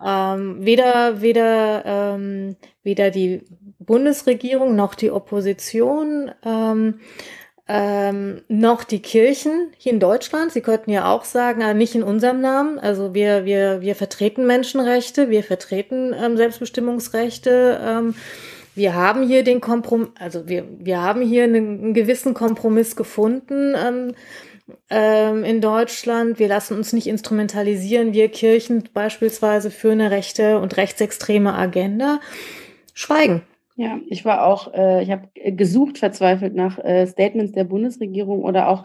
Ähm, 0.00 0.64
weder, 0.64 1.22
weder, 1.22 1.84
ähm, 1.84 2.56
weder 2.84 3.10
die 3.10 3.42
Bundesregierung 3.78 4.74
noch 4.76 4.94
die 4.94 5.10
Opposition 5.10 6.30
ähm, 6.44 7.00
ähm, 7.70 8.40
noch 8.48 8.82
die 8.82 9.02
Kirchen 9.02 9.70
hier 9.76 9.92
in 9.92 10.00
Deutschland. 10.00 10.52
Sie 10.52 10.62
könnten 10.62 10.90
ja 10.90 11.12
auch 11.12 11.24
sagen, 11.24 11.60
äh, 11.60 11.74
nicht 11.74 11.94
in 11.94 12.02
unserem 12.02 12.40
Namen. 12.40 12.78
Also 12.78 13.12
wir, 13.12 13.44
wir, 13.44 13.82
wir 13.82 13.94
vertreten 13.94 14.46
Menschenrechte, 14.46 15.28
wir 15.28 15.44
vertreten 15.44 16.14
ähm, 16.18 16.38
Selbstbestimmungsrechte. 16.38 17.78
Ähm, 17.82 18.14
wir 18.74 18.94
haben 18.94 19.26
hier 19.26 19.44
den 19.44 19.60
Kompromiss, 19.60 20.08
also 20.18 20.48
wir, 20.48 20.64
wir 20.78 21.02
haben 21.02 21.20
hier 21.20 21.44
einen, 21.44 21.78
einen 21.78 21.94
gewissen 21.94 22.32
Kompromiss 22.32 22.96
gefunden 22.96 23.74
ähm, 23.76 24.14
ähm, 24.88 25.44
in 25.44 25.60
Deutschland. 25.60 26.38
Wir 26.38 26.48
lassen 26.48 26.74
uns 26.74 26.94
nicht 26.94 27.06
instrumentalisieren, 27.06 28.14
wir 28.14 28.28
Kirchen 28.30 28.84
beispielsweise 28.94 29.70
für 29.70 29.92
eine 29.92 30.10
rechte 30.10 30.58
und 30.58 30.78
rechtsextreme 30.78 31.52
Agenda. 31.52 32.20
Schweigen. 32.94 33.42
Ja, 33.78 34.00
ich 34.08 34.24
war 34.24 34.44
auch, 34.44 34.74
äh, 34.74 35.04
ich 35.04 35.10
habe 35.12 35.28
gesucht 35.52 35.98
verzweifelt 35.98 36.52
nach 36.52 36.80
äh, 36.80 37.06
Statements 37.06 37.52
der 37.52 37.62
Bundesregierung 37.62 38.42
oder 38.42 38.70
auch 38.70 38.82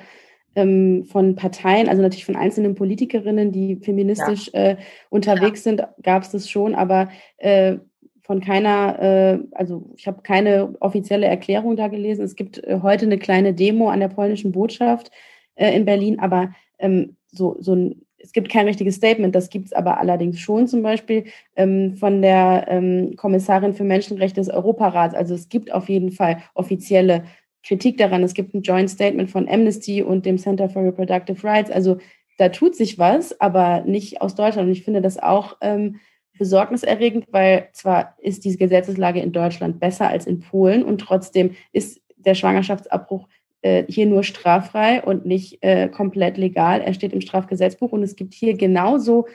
ähm, 0.53 1.05
von 1.05 1.35
Parteien, 1.35 1.89
also 1.89 2.03
natürlich 2.03 2.25
von 2.25 2.35
einzelnen 2.35 2.75
Politikerinnen, 2.75 3.51
die 3.51 3.77
feministisch 3.77 4.51
ja. 4.53 4.59
äh, 4.59 4.77
unterwegs 5.09 5.65
ja. 5.65 5.71
sind, 5.71 5.83
gab 6.03 6.21
es 6.21 6.29
das 6.29 6.47
schon, 6.47 6.75
aber 6.75 7.09
äh, 7.37 7.77
von 8.21 8.39
keiner, 8.39 9.01
äh, 9.01 9.39
also 9.53 9.89
ich 9.97 10.05
habe 10.05 10.21
keine 10.21 10.75
offizielle 10.79 11.25
Erklärung 11.25 11.75
da 11.75 11.87
gelesen. 11.87 12.23
Es 12.23 12.35
gibt 12.35 12.63
äh, 12.63 12.81
heute 12.83 13.07
eine 13.07 13.17
kleine 13.17 13.55
Demo 13.55 13.89
an 13.89 13.99
der 13.99 14.09
polnischen 14.09 14.51
Botschaft 14.51 15.09
in 15.55 15.85
Berlin, 15.85 16.19
aber 16.19 16.53
ähm, 16.77 17.15
so, 17.31 17.57
so 17.59 17.75
ein 17.75 18.01
es 18.23 18.31
gibt 18.31 18.49
kein 18.49 18.65
richtiges 18.65 18.95
Statement, 18.95 19.35
das 19.35 19.49
gibt 19.49 19.67
es 19.67 19.73
aber 19.73 19.99
allerdings 19.99 20.39
schon 20.39 20.67
zum 20.67 20.81
Beispiel 20.81 21.25
ähm, 21.57 21.95
von 21.97 22.21
der 22.21 22.65
ähm, 22.69 23.15
Kommissarin 23.17 23.73
für 23.73 23.83
Menschenrechte 23.83 24.39
des 24.39 24.49
Europarats. 24.49 25.13
Also 25.13 25.35
es 25.35 25.49
gibt 25.49 25.73
auf 25.73 25.89
jeden 25.89 26.11
Fall 26.11 26.41
offizielle 26.53 27.25
Kritik 27.63 27.97
daran. 27.97 28.23
Es 28.23 28.33
gibt 28.33 28.53
ein 28.53 28.61
Joint 28.61 28.89
Statement 28.89 29.29
von 29.29 29.47
Amnesty 29.49 30.01
und 30.01 30.25
dem 30.25 30.37
Center 30.37 30.69
for 30.69 30.83
Reproductive 30.83 31.45
Rights. 31.45 31.69
Also 31.69 31.97
da 32.37 32.49
tut 32.49 32.75
sich 32.75 32.97
was, 32.97 33.39
aber 33.41 33.81
nicht 33.81 34.21
aus 34.21 34.35
Deutschland. 34.35 34.67
Und 34.67 34.73
ich 34.73 34.83
finde 34.83 35.01
das 35.01 35.21
auch 35.21 35.57
ähm, 35.59 35.99
besorgniserregend, 36.37 37.25
weil 37.31 37.67
zwar 37.73 38.15
ist 38.19 38.45
diese 38.45 38.57
Gesetzeslage 38.57 39.19
in 39.19 39.33
Deutschland 39.33 39.81
besser 39.81 40.07
als 40.07 40.25
in 40.25 40.39
Polen 40.39 40.83
und 40.83 40.99
trotzdem 40.99 41.55
ist 41.73 42.01
der 42.15 42.35
Schwangerschaftsabbruch 42.35 43.27
äh, 43.63 43.85
hier 43.87 44.05
nur 44.05 44.23
straffrei 44.23 45.01
und 45.01 45.25
nicht 45.25 45.57
äh, 45.61 45.87
komplett 45.89 46.37
legal. 46.37 46.81
Er 46.81 46.93
steht 46.93 47.13
im 47.13 47.21
Strafgesetzbuch 47.21 47.91
und 47.91 48.03
es 48.03 48.15
gibt 48.15 48.33
hier 48.33 48.55
genauso 48.55 49.27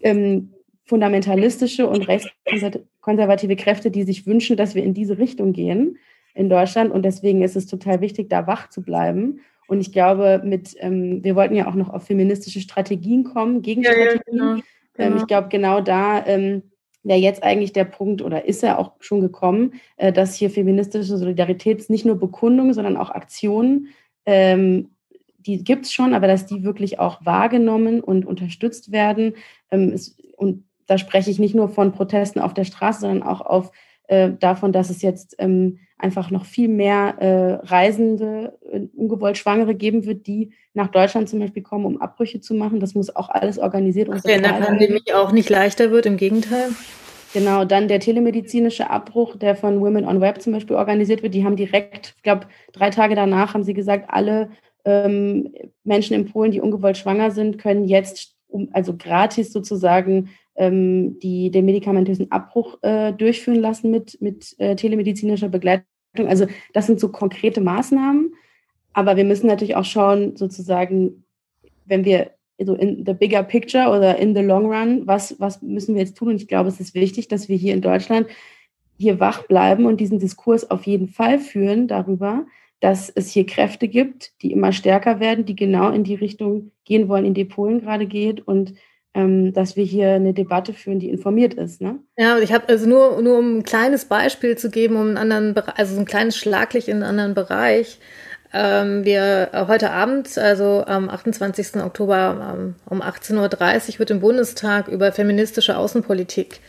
ähm, 0.00 0.52
fundamentalistische 0.84 1.88
und 1.88 2.06
rechtskonservative 2.08 3.56
Kräfte, 3.56 3.90
die 3.90 4.02
sich 4.02 4.26
wünschen, 4.26 4.56
dass 4.56 4.74
wir 4.74 4.84
in 4.84 4.94
diese 4.94 5.18
Richtung 5.18 5.52
gehen 5.52 5.98
in 6.34 6.48
Deutschland. 6.48 6.92
Und 6.92 7.04
deswegen 7.04 7.42
ist 7.42 7.56
es 7.56 7.66
total 7.66 8.00
wichtig, 8.00 8.28
da 8.28 8.46
wach 8.46 8.68
zu 8.68 8.82
bleiben. 8.82 9.40
Und 9.68 9.80
ich 9.80 9.92
glaube, 9.92 10.42
mit, 10.44 10.74
ähm, 10.80 11.24
wir 11.24 11.34
wollten 11.34 11.54
ja 11.54 11.66
auch 11.66 11.74
noch 11.74 11.88
auf 11.88 12.04
feministische 12.04 12.60
Strategien 12.60 13.24
kommen, 13.24 13.62
Gegenstrategien. 13.62 14.20
Ja, 14.32 14.44
ja, 14.44 14.46
genau. 14.46 14.54
Ähm, 14.54 14.62
genau. 14.94 15.16
ich 15.16 15.26
glaube, 15.26 15.48
genau 15.48 15.80
da 15.80 16.26
ähm, 16.26 16.62
wäre 17.02 17.18
jetzt 17.18 17.42
eigentlich 17.42 17.72
der 17.72 17.84
Punkt 17.84 18.22
oder 18.22 18.44
ist 18.44 18.62
er 18.62 18.78
auch 18.78 18.92
schon 19.00 19.20
gekommen, 19.20 19.74
äh, 19.96 20.12
dass 20.12 20.34
hier 20.34 20.50
feministische 20.50 21.16
Solidarität 21.16 21.88
nicht 21.90 22.04
nur 22.04 22.18
Bekundungen, 22.18 22.74
sondern 22.74 22.96
auch 22.96 23.10
Aktionen, 23.10 23.88
ähm, 24.26 24.90
die 25.38 25.64
gibt 25.64 25.86
es 25.86 25.92
schon, 25.92 26.14
aber 26.14 26.28
dass 26.28 26.46
die 26.46 26.62
wirklich 26.62 26.98
auch 27.00 27.24
wahrgenommen 27.24 28.00
und 28.00 28.24
unterstützt 28.24 28.92
werden. 28.92 29.34
Ähm, 29.70 29.92
ist, 29.92 30.20
und 30.36 30.64
da 30.86 30.98
spreche 30.98 31.30
ich 31.30 31.38
nicht 31.38 31.54
nur 31.54 31.68
von 31.68 31.92
Protesten 31.92 32.40
auf 32.40 32.54
der 32.54 32.64
Straße, 32.64 33.00
sondern 33.00 33.22
auch 33.22 33.40
auf 33.40 33.72
äh, 34.08 34.30
davon, 34.38 34.72
dass 34.72 34.90
es 34.90 35.02
jetzt 35.02 35.36
ähm, 35.38 35.78
einfach 35.98 36.30
noch 36.30 36.44
viel 36.44 36.68
mehr 36.68 37.16
äh, 37.18 37.66
Reisende, 37.66 38.58
äh, 38.70 38.80
ungewollt 38.94 39.38
Schwangere 39.38 39.74
geben 39.74 40.04
wird, 40.04 40.26
die 40.26 40.52
nach 40.74 40.88
Deutschland 40.88 41.28
zum 41.28 41.38
Beispiel 41.38 41.62
kommen, 41.62 41.84
um 41.84 42.00
Abbrüche 42.00 42.40
zu 42.40 42.54
machen. 42.54 42.80
Das 42.80 42.94
muss 42.94 43.14
auch 43.14 43.28
alles 43.28 43.58
organisiert 43.58 44.08
und 44.08 44.24
in 44.24 44.42
der 44.42 44.50
Pandemie 44.50 45.12
auch 45.14 45.32
nicht 45.32 45.48
leichter 45.48 45.90
wird, 45.90 46.06
im 46.06 46.16
Gegenteil. 46.16 46.70
Genau, 47.32 47.64
dann 47.64 47.88
der 47.88 48.00
telemedizinische 48.00 48.90
Abbruch, 48.90 49.36
der 49.36 49.56
von 49.56 49.80
Women 49.80 50.04
on 50.04 50.20
Web 50.20 50.42
zum 50.42 50.52
Beispiel 50.52 50.76
organisiert 50.76 51.22
wird. 51.22 51.34
Die 51.34 51.44
haben 51.44 51.56
direkt, 51.56 52.14
ich 52.16 52.22
glaube, 52.22 52.46
drei 52.72 52.90
Tage 52.90 53.14
danach 53.14 53.54
haben 53.54 53.64
sie 53.64 53.72
gesagt, 53.72 54.06
alle 54.08 54.50
ähm, 54.84 55.54
Menschen 55.84 56.14
in 56.14 56.26
Polen, 56.26 56.50
die 56.50 56.60
ungewollt 56.60 56.98
schwanger 56.98 57.30
sind, 57.30 57.58
können 57.58 57.86
jetzt 57.86 58.34
um, 58.48 58.68
also 58.72 58.94
gratis 58.96 59.52
sozusagen 59.52 60.28
ähm, 60.56 61.18
die 61.20 61.50
den 61.50 61.64
medikamentösen 61.64 62.30
Abbruch 62.30 62.78
äh, 62.82 63.12
durchführen 63.12 63.60
lassen 63.60 63.90
mit, 63.90 64.20
mit 64.20 64.54
äh, 64.58 64.76
telemedizinischer 64.76 65.48
Begleitung. 65.48 65.84
Also 66.26 66.46
das 66.72 66.86
sind 66.86 67.00
so 67.00 67.08
konkrete 67.08 67.60
Maßnahmen. 67.60 68.34
Aber 68.92 69.16
wir 69.16 69.24
müssen 69.24 69.46
natürlich 69.46 69.76
auch 69.76 69.84
schauen, 69.84 70.36
sozusagen, 70.36 71.24
wenn 71.86 72.04
wir 72.04 72.32
so 72.64 72.74
in 72.74 73.04
the 73.06 73.14
bigger 73.14 73.42
picture 73.42 73.88
oder 73.88 74.18
in 74.18 74.34
the 74.34 74.42
long 74.42 74.66
run, 74.66 75.06
was, 75.06 75.40
was 75.40 75.62
müssen 75.62 75.94
wir 75.94 76.02
jetzt 76.02 76.16
tun? 76.16 76.28
Und 76.28 76.36
ich 76.36 76.48
glaube, 76.48 76.68
es 76.68 76.80
ist 76.80 76.94
wichtig, 76.94 77.28
dass 77.28 77.48
wir 77.48 77.56
hier 77.56 77.74
in 77.74 77.80
Deutschland 77.80 78.26
hier 78.98 79.18
wach 79.18 79.44
bleiben 79.44 79.86
und 79.86 80.00
diesen 80.00 80.18
Diskurs 80.18 80.70
auf 80.70 80.86
jeden 80.86 81.08
Fall 81.08 81.38
führen 81.38 81.88
darüber, 81.88 82.46
dass 82.80 83.10
es 83.10 83.30
hier 83.30 83.46
Kräfte 83.46 83.88
gibt, 83.88 84.32
die 84.42 84.52
immer 84.52 84.72
stärker 84.72 85.18
werden, 85.18 85.44
die 85.44 85.56
genau 85.56 85.90
in 85.90 86.04
die 86.04 86.14
Richtung 86.14 86.72
gehen 86.84 87.08
wollen, 87.08 87.24
in 87.24 87.34
die 87.34 87.44
Polen 87.44 87.80
gerade 87.80 88.06
geht 88.06 88.46
und 88.46 88.74
ähm, 89.14 89.52
dass 89.52 89.76
wir 89.76 89.84
hier 89.84 90.12
eine 90.12 90.32
Debatte 90.32 90.72
führen, 90.72 90.98
die 90.98 91.10
informiert 91.10 91.54
ist. 91.54 91.80
Ne? 91.80 91.98
Ja, 92.16 92.38
ich 92.38 92.52
habe 92.52 92.68
also 92.68 92.88
nur, 92.88 93.20
nur 93.20 93.38
um 93.38 93.58
ein 93.58 93.62
kleines 93.62 94.06
Beispiel 94.06 94.56
zu 94.56 94.70
geben, 94.70 94.96
um 94.96 95.08
einen 95.08 95.18
anderen, 95.18 95.54
Bereich, 95.54 95.78
also 95.78 95.94
so 95.94 96.00
ein 96.00 96.06
kleines 96.06 96.36
Schlaglicht 96.36 96.88
in 96.88 96.96
einen 96.96 97.04
anderen 97.04 97.34
Bereich. 97.34 97.98
Ähm, 98.54 99.04
wir 99.04 99.50
äh, 99.52 99.66
heute 99.66 99.90
Abend, 99.90 100.36
also 100.38 100.84
am 100.86 101.08
28. 101.08 101.76
Oktober 101.76 102.54
ähm, 102.54 102.74
um 102.88 103.02
18.30 103.02 103.94
Uhr 103.94 103.98
wird 103.98 104.10
im 104.10 104.20
Bundestag 104.20 104.88
über 104.88 105.12
feministische 105.12 105.76
Außenpolitik 105.76 106.60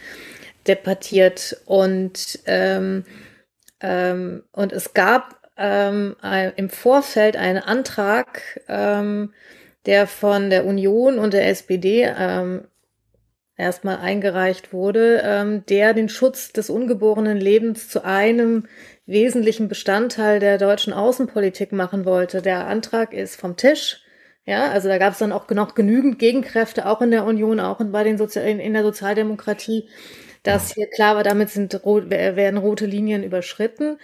debattiert 0.68 1.58
und 1.66 2.40
ähm, 2.46 3.04
ähm, 3.82 4.44
und 4.54 4.72
es 4.72 4.94
gab 4.94 5.42
ähm, 5.58 6.16
im 6.56 6.70
Vorfeld 6.70 7.36
einen 7.36 7.60
Antrag 7.60 8.42
der 9.86 10.08
von 10.08 10.50
der 10.50 10.66
Union 10.66 11.20
und 11.20 11.34
der 11.34 11.48
SPD 11.48 12.04
ähm, 12.18 12.66
erstmal 13.58 13.98
eingereicht 13.98 14.74
wurde, 14.74 15.22
ähm, 15.24 15.66
der 15.68 15.94
den 15.94 16.10
Schutz 16.10 16.54
des 16.54 16.70
ungeborenen 16.70 17.38
Lebens 17.38 17.90
zu 17.90 18.04
einem 18.04 18.68
wesentlichen 19.06 19.68
Bestandteil 19.68 20.40
der 20.40 20.58
deutschen 20.58 20.94
Außenpolitik 20.94 21.72
machen 21.72 22.06
wollte. 22.06 22.42
Der 22.42 22.68
Antrag 22.68 23.14
ist 23.14 23.40
vom 23.40 23.58
Tisch. 23.58 24.02
Ja, 24.46 24.72
also 24.72 24.90
da 24.90 24.98
gab 24.98 25.14
es 25.14 25.20
dann 25.20 25.32
auch 25.32 25.50
noch 25.50 25.74
genügend 25.74 26.20
Gegenkräfte, 26.20 26.86
auch 26.86 27.02
in 27.02 27.12
der 27.12 27.26
Union, 27.26 27.60
auch 27.60 27.80
in, 27.80 27.92
bei 27.94 28.04
den 28.04 28.18
Sozial 28.18 28.46
in, 28.48 28.60
in 28.60 28.74
der 28.74 28.84
Sozialdemokratie, 28.84 29.88
dass 30.44 30.74
hier 30.74 30.88
klar 30.90 31.16
war, 31.16 31.24
damit 31.24 31.50
sind, 31.50 31.74
werden 31.74 32.58
rote 32.58 32.86
Linien 32.86 33.24
überschritten. 33.24 33.98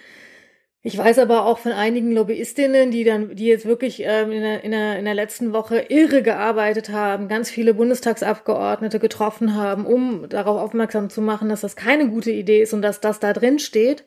Ich 0.82 0.96
weiß 0.96 1.18
aber 1.18 1.44
auch 1.44 1.58
von 1.58 1.72
einigen 1.72 2.10
Lobbyistinnen, 2.12 2.90
die 2.90 3.04
dann, 3.04 3.36
die 3.36 3.46
jetzt 3.46 3.66
wirklich 3.66 4.02
ähm, 4.02 4.32
in, 4.32 4.40
der, 4.40 4.64
in, 4.64 4.70
der, 4.70 4.98
in 4.98 5.04
der 5.04 5.14
letzten 5.14 5.52
Woche 5.52 5.78
irre 5.90 6.22
gearbeitet 6.22 6.88
haben, 6.88 7.28
ganz 7.28 7.50
viele 7.50 7.74
Bundestagsabgeordnete 7.74 8.98
getroffen 8.98 9.54
haben, 9.54 9.84
um 9.84 10.26
darauf 10.30 10.58
aufmerksam 10.58 11.10
zu 11.10 11.20
machen, 11.20 11.50
dass 11.50 11.60
das 11.60 11.76
keine 11.76 12.08
gute 12.08 12.30
Idee 12.30 12.62
ist 12.62 12.72
und 12.72 12.80
dass 12.80 13.00
das 13.00 13.20
da 13.20 13.34
drin 13.34 13.58
steht. 13.58 14.06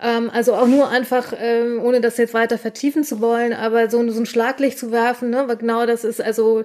Ähm, 0.00 0.28
also 0.30 0.54
auch 0.54 0.66
nur 0.66 0.88
einfach, 0.88 1.32
ähm, 1.38 1.80
ohne 1.82 2.00
das 2.00 2.16
jetzt 2.18 2.34
weiter 2.34 2.58
vertiefen 2.58 3.04
zu 3.04 3.20
wollen, 3.20 3.52
aber 3.52 3.88
so, 3.88 4.10
so 4.10 4.20
ein 4.20 4.26
Schlaglicht 4.26 4.78
zu 4.78 4.90
werfen, 4.90 5.30
ne, 5.30 5.44
weil 5.46 5.56
genau 5.56 5.86
das 5.86 6.02
ist 6.02 6.20
also 6.20 6.64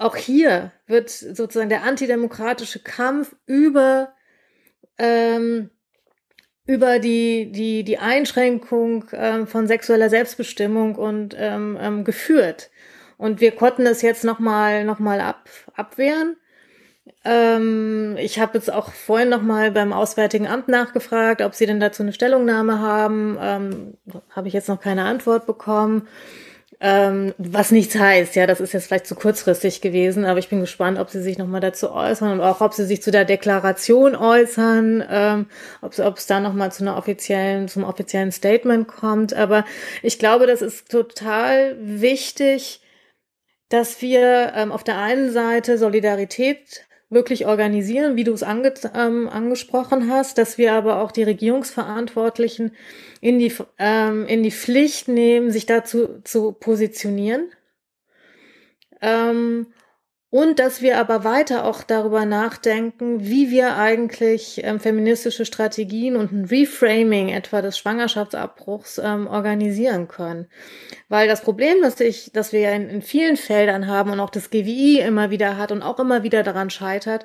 auch 0.00 0.16
hier 0.16 0.72
wird 0.86 1.10
sozusagen 1.10 1.68
der 1.68 1.82
antidemokratische 1.84 2.80
Kampf 2.80 3.36
über 3.46 4.12
ähm, 4.98 5.70
über 6.68 6.98
die, 6.98 7.50
die, 7.50 7.82
die 7.82 7.98
Einschränkung 7.98 9.06
ähm, 9.12 9.46
von 9.46 9.66
sexueller 9.66 10.10
Selbstbestimmung 10.10 10.96
und 10.96 11.34
ähm, 11.38 11.78
ähm, 11.80 12.04
geführt. 12.04 12.70
Und 13.16 13.40
wir 13.40 13.52
konnten 13.52 13.86
es 13.86 14.02
jetzt 14.02 14.22
nochmal 14.22 14.84
noch 14.84 14.98
mal 14.98 15.20
ab, 15.20 15.48
abwehren. 15.74 16.36
Ähm, 17.24 18.16
ich 18.18 18.38
habe 18.38 18.58
jetzt 18.58 18.70
auch 18.70 18.92
vorhin 18.92 19.30
nochmal 19.30 19.70
beim 19.70 19.94
Auswärtigen 19.94 20.46
Amt 20.46 20.68
nachgefragt, 20.68 21.40
ob 21.40 21.54
sie 21.54 21.64
denn 21.64 21.80
dazu 21.80 22.02
eine 22.02 22.12
Stellungnahme 22.12 22.80
haben. 22.80 23.38
Ähm, 23.40 23.94
habe 24.30 24.48
ich 24.48 24.54
jetzt 24.54 24.68
noch 24.68 24.80
keine 24.80 25.04
Antwort 25.04 25.46
bekommen. 25.46 26.06
Ähm, 26.80 27.34
was 27.38 27.72
nichts 27.72 27.96
heißt, 27.96 28.36
ja, 28.36 28.46
das 28.46 28.60
ist 28.60 28.72
jetzt 28.72 28.86
vielleicht 28.86 29.08
zu 29.08 29.16
kurzfristig 29.16 29.80
gewesen, 29.80 30.24
aber 30.24 30.38
ich 30.38 30.48
bin 30.48 30.60
gespannt, 30.60 31.00
ob 31.00 31.10
sie 31.10 31.20
sich 31.20 31.36
nochmal 31.36 31.60
dazu 31.60 31.90
äußern 31.90 32.30
und 32.30 32.40
auch 32.40 32.60
ob 32.60 32.72
sie 32.72 32.84
sich 32.84 33.02
zu 33.02 33.10
der 33.10 33.24
Deklaration 33.24 34.14
äußern, 34.14 35.04
ähm, 35.10 35.46
ob, 35.82 36.16
es 36.16 36.26
da 36.26 36.38
nochmal 36.38 36.70
zu 36.70 36.84
einer 36.84 36.96
offiziellen, 36.96 37.66
zum 37.66 37.82
offiziellen 37.82 38.30
Statement 38.30 38.86
kommt. 38.86 39.34
Aber 39.34 39.64
ich 40.02 40.20
glaube, 40.20 40.46
das 40.46 40.62
ist 40.62 40.88
total 40.88 41.76
wichtig, 41.80 42.80
dass 43.70 44.00
wir 44.00 44.52
ähm, 44.54 44.70
auf 44.70 44.84
der 44.84 44.98
einen 44.98 45.32
Seite 45.32 45.78
Solidarität 45.78 46.87
wirklich 47.10 47.46
organisieren, 47.46 48.16
wie 48.16 48.24
du 48.24 48.32
es 48.32 48.42
ange 48.42 48.74
ähm, 48.94 49.28
angesprochen 49.28 50.10
hast, 50.10 50.38
dass 50.38 50.58
wir 50.58 50.74
aber 50.74 51.00
auch 51.00 51.10
die 51.10 51.22
Regierungsverantwortlichen 51.22 52.72
in 53.20 53.38
die, 53.38 53.52
ähm, 53.78 54.26
in 54.26 54.42
die 54.42 54.50
Pflicht 54.50 55.08
nehmen, 55.08 55.50
sich 55.50 55.66
dazu 55.66 56.20
zu 56.24 56.52
positionieren. 56.52 57.50
Ähm, 59.00 59.68
Und 60.30 60.58
dass 60.58 60.82
wir 60.82 60.98
aber 60.98 61.24
weiter 61.24 61.64
auch 61.64 61.82
darüber 61.82 62.26
nachdenken, 62.26 63.24
wie 63.24 63.50
wir 63.50 63.76
eigentlich 63.76 64.60
ähm, 64.62 64.78
feministische 64.78 65.46
Strategien 65.46 66.16
und 66.16 66.32
ein 66.32 66.44
Reframing 66.44 67.30
etwa 67.30 67.62
des 67.62 67.78
Schwangerschaftsabbruchs 67.78 69.00
ähm, 69.02 69.26
organisieren 69.26 70.06
können. 70.06 70.48
Weil 71.08 71.28
das 71.28 71.40
Problem, 71.40 71.76
das 71.80 71.98
ich, 72.00 72.30
das 72.34 72.52
wir 72.52 72.60
ja 72.60 72.72
in, 72.72 72.90
in 72.90 73.00
vielen 73.00 73.38
Feldern 73.38 73.86
haben 73.86 74.10
und 74.10 74.20
auch 74.20 74.28
das 74.28 74.50
GWI 74.50 75.00
immer 75.00 75.30
wieder 75.30 75.56
hat 75.56 75.72
und 75.72 75.82
auch 75.82 75.98
immer 75.98 76.22
wieder 76.22 76.42
daran 76.42 76.68
scheitert, 76.68 77.24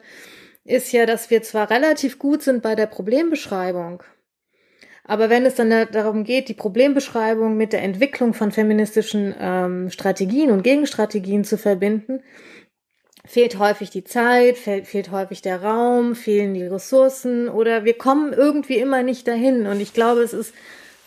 ist 0.63 0.93
ja, 0.93 1.05
dass 1.05 1.29
wir 1.29 1.41
zwar 1.41 1.69
relativ 1.69 2.19
gut 2.19 2.41
sind 2.41 2.61
bei 2.61 2.73
der 2.73 2.87
Problembeschreibung, 2.87 4.01
aber 5.05 5.29
wenn 5.29 5.45
es 5.45 5.55
dann 5.55 5.69
darum 5.91 6.23
geht, 6.23 6.47
die 6.47 6.53
Problembeschreibung 6.53 7.57
mit 7.57 7.73
der 7.73 7.83
Entwicklung 7.83 8.33
von 8.33 8.51
feministischen 8.51 9.35
ähm, 9.37 9.89
Strategien 9.89 10.49
und 10.49 10.63
Gegenstrategien 10.63 11.43
zu 11.43 11.57
verbinden, 11.57 12.23
fehlt 13.25 13.57
häufig 13.57 13.89
die 13.89 14.03
Zeit, 14.03 14.57
fehlt, 14.57 15.12
häufig 15.12 15.41
der 15.41 15.63
Raum, 15.63 16.15
fehlen 16.15 16.53
die 16.53 16.65
Ressourcen 16.65 17.47
oder 17.49 17.86
wir 17.86 17.97
kommen 17.97 18.33
irgendwie 18.33 18.77
immer 18.77 19.01
nicht 19.03 19.27
dahin. 19.27 19.65
Und 19.65 19.79
ich 19.79 19.93
glaube, 19.93 20.21
es 20.21 20.33
ist 20.33 20.53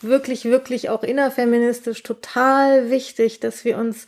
wirklich, 0.01 0.45
wirklich 0.45 0.89
auch 0.89 1.03
innerfeministisch 1.03 2.03
total 2.03 2.89
wichtig, 2.89 3.39
dass 3.39 3.65
wir 3.65 3.77
uns 3.77 4.07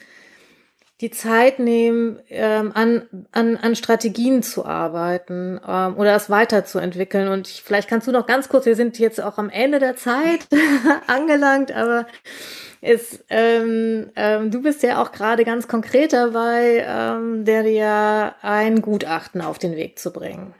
die 1.01 1.11
Zeit 1.11 1.59
nehmen, 1.59 2.19
ähm, 2.29 2.71
an, 2.73 3.03
an, 3.31 3.55
an 3.55 3.75
Strategien 3.75 4.43
zu 4.43 4.65
arbeiten 4.65 5.59
ähm, 5.65 5.95
oder 5.95 6.11
das 6.11 6.29
weiterzuentwickeln. 6.29 7.29
Und 7.29 7.47
ich, 7.47 7.63
vielleicht 7.63 7.89
kannst 7.89 8.07
du 8.07 8.11
noch 8.11 8.25
ganz 8.25 8.49
kurz, 8.49 8.65
wir 8.65 8.75
sind 8.75 8.99
jetzt 8.99 9.21
auch 9.21 9.37
am 9.37 9.49
Ende 9.49 9.79
der 9.79 9.95
Zeit 9.95 10.47
angelangt, 11.07 11.71
aber 11.71 12.05
ist, 12.81 13.23
ähm, 13.29 14.09
ähm, 14.15 14.51
du 14.51 14.61
bist 14.61 14.83
ja 14.83 15.01
auch 15.01 15.11
gerade 15.11 15.43
ganz 15.45 15.67
konkret 15.67 16.13
dabei, 16.13 16.85
ähm, 16.87 17.45
der 17.45 17.63
dir 17.63 18.35
ein 18.41 18.81
Gutachten 18.81 19.41
auf 19.41 19.59
den 19.59 19.75
Weg 19.75 19.99
zu 19.99 20.11
bringen. 20.11 20.53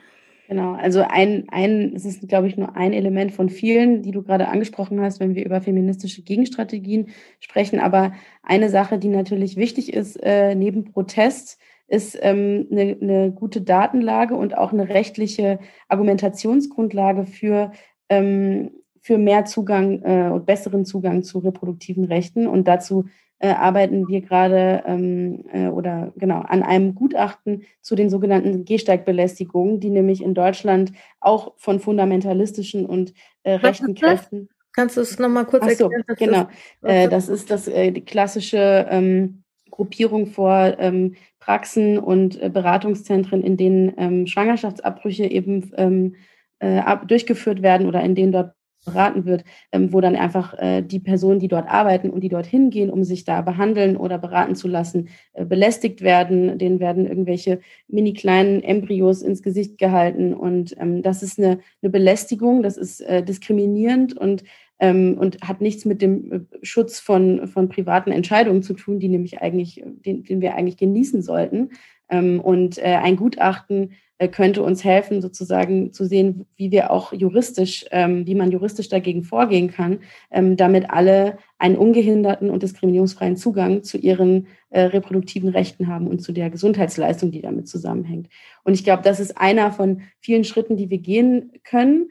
Genau, 0.50 0.74
also 0.74 1.06
ein, 1.08 1.46
ein, 1.52 1.94
es 1.96 2.06
ist, 2.06 2.28
glaube 2.28 2.48
ich, 2.48 2.58
nur 2.58 2.76
ein 2.76 2.92
Element 2.92 3.32
von 3.32 3.50
vielen, 3.50 4.02
die 4.02 4.10
du 4.10 4.24
gerade 4.24 4.48
angesprochen 4.48 5.00
hast, 5.00 5.20
wenn 5.20 5.36
wir 5.36 5.46
über 5.46 5.62
feministische 5.62 6.24
Gegenstrategien 6.24 7.10
sprechen. 7.40 7.80
Aber 7.80 8.14
eine 8.42 8.70
Sache, 8.70 8.98
die 8.98 9.10
natürlich 9.10 9.58
wichtig 9.58 9.94
ist, 9.94 10.16
äh, 10.24 10.56
neben 10.56 10.86
Protest, 10.86 11.60
ist 11.88 12.18
ähm, 12.24 12.68
eine, 12.72 12.98
eine 13.00 13.32
gute 13.32 13.62
Datenlage 13.62 14.34
und 14.36 14.58
auch 14.58 14.74
eine 14.74 14.90
rechtliche 14.90 15.60
Argumentationsgrundlage 15.88 17.28
für 17.28 17.72
ähm, 18.10 18.72
für 19.02 19.20
mehr 19.20 19.46
Zugang 19.46 20.02
äh, 20.02 20.32
und 20.32 20.48
besseren 20.48 20.84
Zugang 20.84 21.22
zu 21.22 21.40
reproduktiven 21.40 22.06
Rechten. 22.06 22.48
Und 22.48 22.68
dazu 22.68 23.06
äh, 23.40 23.50
arbeiten 23.50 24.08
wir 24.08 24.22
gerade 24.22 24.84
ähm, 24.86 25.46
äh, 25.52 25.68
oder 25.68 26.14
genau 26.18 26.42
an 26.42 26.62
einem 26.62 26.94
Gutachten 26.94 27.64
zu 27.82 27.96
den 27.96 28.10
sogenannten 28.10 28.66
Gehsteigbelästigungen, 28.66 29.80
die 29.80 29.90
nämlich 29.90 30.22
in 30.22 30.34
Deutschland 30.34 30.92
auch 31.20 31.54
von 31.58 31.80
fundamentalistischen 31.80 32.86
und 32.86 33.14
äh, 33.44 33.54
rechten 33.54 33.96
Kräften. 33.96 34.50
Kannst 34.74 34.98
du 34.98 35.02
es 35.02 35.18
nochmal 35.18 35.46
kurz 35.46 35.64
Ach 35.66 35.72
so, 35.72 35.90
erklären? 35.90 36.48
Genau, 36.82 36.94
äh, 36.94 37.10
das 37.10 37.28
ist 37.30 37.50
das, 37.50 37.68
äh, 37.68 37.92
die 37.92 38.06
klassische 38.06 38.88
ähm, 38.90 39.44
Gruppierung 39.72 40.28
vor 40.28 40.76
ähm, 40.78 41.16
Praxen 41.40 41.98
und 41.98 42.42
äh, 42.42 42.50
Beratungszentren, 42.50 43.42
in 43.44 43.58
denen 43.58 43.94
ähm, 43.98 44.28
Schwangerschaftsabbrüche 44.28 45.26
eben 45.26 45.72
ähm, 45.78 46.16
äh, 46.60 46.80
ab, 46.80 47.08
durchgeführt 47.08 47.62
werden 47.62 47.88
oder 47.88 48.02
in 48.04 48.16
denen 48.16 48.32
dort 48.32 48.54
beraten 48.86 49.26
wird, 49.26 49.44
ähm, 49.72 49.94
wo 49.94 50.02
dann 50.02 50.16
einfach 50.16 50.54
äh, 50.58 50.82
die 50.82 51.00
Personen, 51.00 51.40
die 51.40 51.48
dort 51.48 51.68
arbeiten 51.68 52.10
und 52.10 52.22
die 52.22 52.30
dort 52.30 52.46
hingehen, 52.46 52.90
um 52.90 53.04
sich 53.04 53.24
da 53.24 53.42
behandeln 53.42 53.98
oder 53.98 54.18
beraten 54.18 54.56
zu 54.56 54.68
lassen, 54.68 55.10
äh, 55.34 55.46
belästigt 55.46 56.02
werden. 56.02 56.58
Denen 56.58 56.80
werden 56.80 57.06
irgendwelche 57.06 57.60
mini 57.88 58.14
kleinen 58.14 58.64
Embryos 58.64 59.22
ins 59.22 59.42
Gesicht 59.42 59.78
gehalten. 59.78 60.34
Und 60.34 60.76
ähm, 60.80 61.02
das 61.02 61.24
ist 61.24 61.40
eine, 61.40 61.60
eine 61.82 61.90
Belästigung, 61.90 62.64
das 62.64 62.78
ist 62.78 63.02
äh, 63.02 63.24
diskriminierend 63.24 64.18
und 64.18 64.44
ähm, 64.80 65.18
und 65.20 65.42
hat 65.42 65.60
nichts 65.60 65.84
mit 65.84 66.02
dem 66.02 66.48
Schutz 66.62 67.00
von, 67.00 67.48
von 67.48 67.68
privaten 67.68 68.14
Entscheidungen 68.14 68.64
zu 68.64 68.74
tun, 68.74 69.00
die 69.00 69.10
nämlich 69.10 69.42
eigentlich, 69.42 69.84
den, 69.86 70.24
den 70.24 70.40
wir 70.40 70.56
eigentlich 70.56 70.78
genießen 70.78 71.22
sollten. 71.22 71.72
Ähm, 72.10 72.40
und 72.40 72.78
äh, 72.78 72.96
ein 73.02 73.16
Gutachten 73.16 73.94
äh, 74.18 74.28
könnte 74.28 74.64
uns 74.64 74.84
helfen, 74.84 75.22
sozusagen 75.22 75.94
zu 75.94 76.06
sehen, 76.06 76.46
wie 76.58 76.72
wir 76.72 76.92
auch 76.92 77.14
juristisch, 77.14 77.86
ähm, 77.92 78.28
wie 78.28 78.36
man 78.36 78.52
juristisch 78.52 78.90
dagegen 78.90 79.24
vorgehen 79.24 79.72
kann, 79.72 80.00
ähm, 80.30 80.58
damit 80.58 80.90
alle 80.90 81.38
einen 81.58 81.78
ungehinderten 81.78 82.50
und 82.50 82.62
diskriminierungsfreien 82.62 83.38
Zugang 83.38 83.84
zu 83.84 83.98
ihren 83.98 84.48
äh, 84.72 84.82
reproduktiven 84.82 85.50
Rechten 85.50 85.88
haben 85.88 86.08
und 86.08 86.22
zu 86.22 86.34
der 86.34 86.50
Gesundheitsleistung, 86.50 87.32
die 87.32 87.42
damit 87.42 87.70
zusammenhängt. 87.70 88.28
Und 88.64 88.74
ich 88.74 88.84
glaube, 88.84 89.04
das 89.04 89.22
ist 89.22 89.38
einer 89.38 89.72
von 89.72 90.02
vielen 90.20 90.44
Schritten, 90.44 90.76
die 90.76 90.90
wir 90.90 91.00
gehen 91.00 91.54
können. 91.64 92.10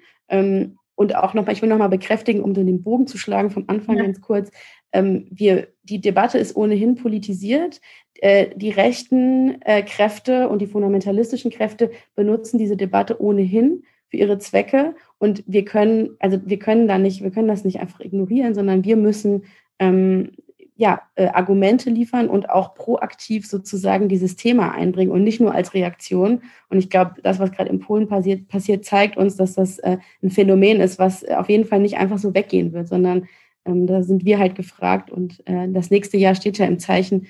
Und 0.98 1.14
auch 1.14 1.32
nochmal, 1.32 1.54
ich 1.54 1.62
will 1.62 1.68
nochmal 1.68 1.88
bekräftigen, 1.88 2.42
um 2.42 2.54
den 2.54 2.82
Bogen 2.82 3.06
zu 3.06 3.18
schlagen 3.18 3.50
vom 3.50 3.64
Anfang 3.68 3.96
ja. 3.96 4.02
ganz 4.02 4.20
kurz. 4.20 4.50
Wir, 4.92 5.68
die 5.83 6.01
Debatte 6.01 6.38
ist 6.38 6.57
ohnehin 6.57 6.94
politisiert. 6.94 7.81
Äh, 8.20 8.48
die 8.57 8.70
rechten 8.70 9.61
äh, 9.62 9.83
Kräfte 9.83 10.48
und 10.48 10.61
die 10.61 10.66
fundamentalistischen 10.66 11.51
Kräfte 11.51 11.90
benutzen 12.16 12.59
diese 12.59 12.77
Debatte 12.77 13.20
ohnehin 13.22 13.85
für 14.09 14.16
ihre 14.16 14.38
Zwecke 14.38 14.94
und 15.18 15.44
wir 15.46 15.64
können, 15.64 16.16
also 16.18 16.40
wir 16.44 16.59
können 16.59 16.88
da 16.88 16.98
nicht, 16.98 17.22
wir 17.22 17.31
können 17.31 17.48
das 17.48 17.64
nicht 17.64 17.79
einfach 17.81 18.01
ignorieren, 18.01 18.55
sondern 18.55 18.85
wir 18.85 18.96
müssen 18.96 19.44
ähm, 19.79 20.33
ja, 20.77 21.03
äh, 21.16 21.27
Argumente 21.27 21.90
liefern 21.90 22.29
und 22.29 22.51
auch 22.51 22.74
proaktiv 22.74 23.46
sozusagen 23.46 24.09
dieses 24.09 24.37
Thema 24.37 24.72
einbringen 24.72 25.11
und 25.11 25.24
nicht 25.24 25.40
nur 25.40 25.53
als 25.53 25.74
Reaktion. 25.74 26.42
Und 26.70 26.79
ich 26.79 26.88
glaube, 26.88 27.16
das, 27.22 27.40
was 27.40 27.51
gerade 27.51 27.70
in 27.70 27.81
Polen 27.81 28.07
passiert, 28.07 28.48
passiert, 28.48 28.85
zeigt 28.85 29.16
uns, 29.16 29.37
dass 29.37 29.55
das 29.55 29.81
äh, 29.81 29.98
ein 30.22 30.31
Phänomen 30.31 30.81
ist, 30.81 31.01
was 31.01 31.24
auf 31.24 31.48
jeden 31.48 31.64
Fall 31.64 31.81
nicht 31.81 31.96
einfach 31.98 32.18
so 32.18 32.33
weggehen 32.33 32.72
wird, 32.72 32.87
sondern 32.87 33.27
ähm, 33.68 33.87
da 33.87 34.02
sind 34.02 34.24
wir 34.24 34.38
halt 34.38 34.54
gefragt. 34.54 35.11
Und 35.11 35.46
äh, 35.46 35.68
das 35.68 35.90
nächste 35.90 36.16
Jahr 36.16 36.35
steht 36.35 36.59
ja 36.59 36.66
im 36.66 36.78
Zeichen 36.78 37.26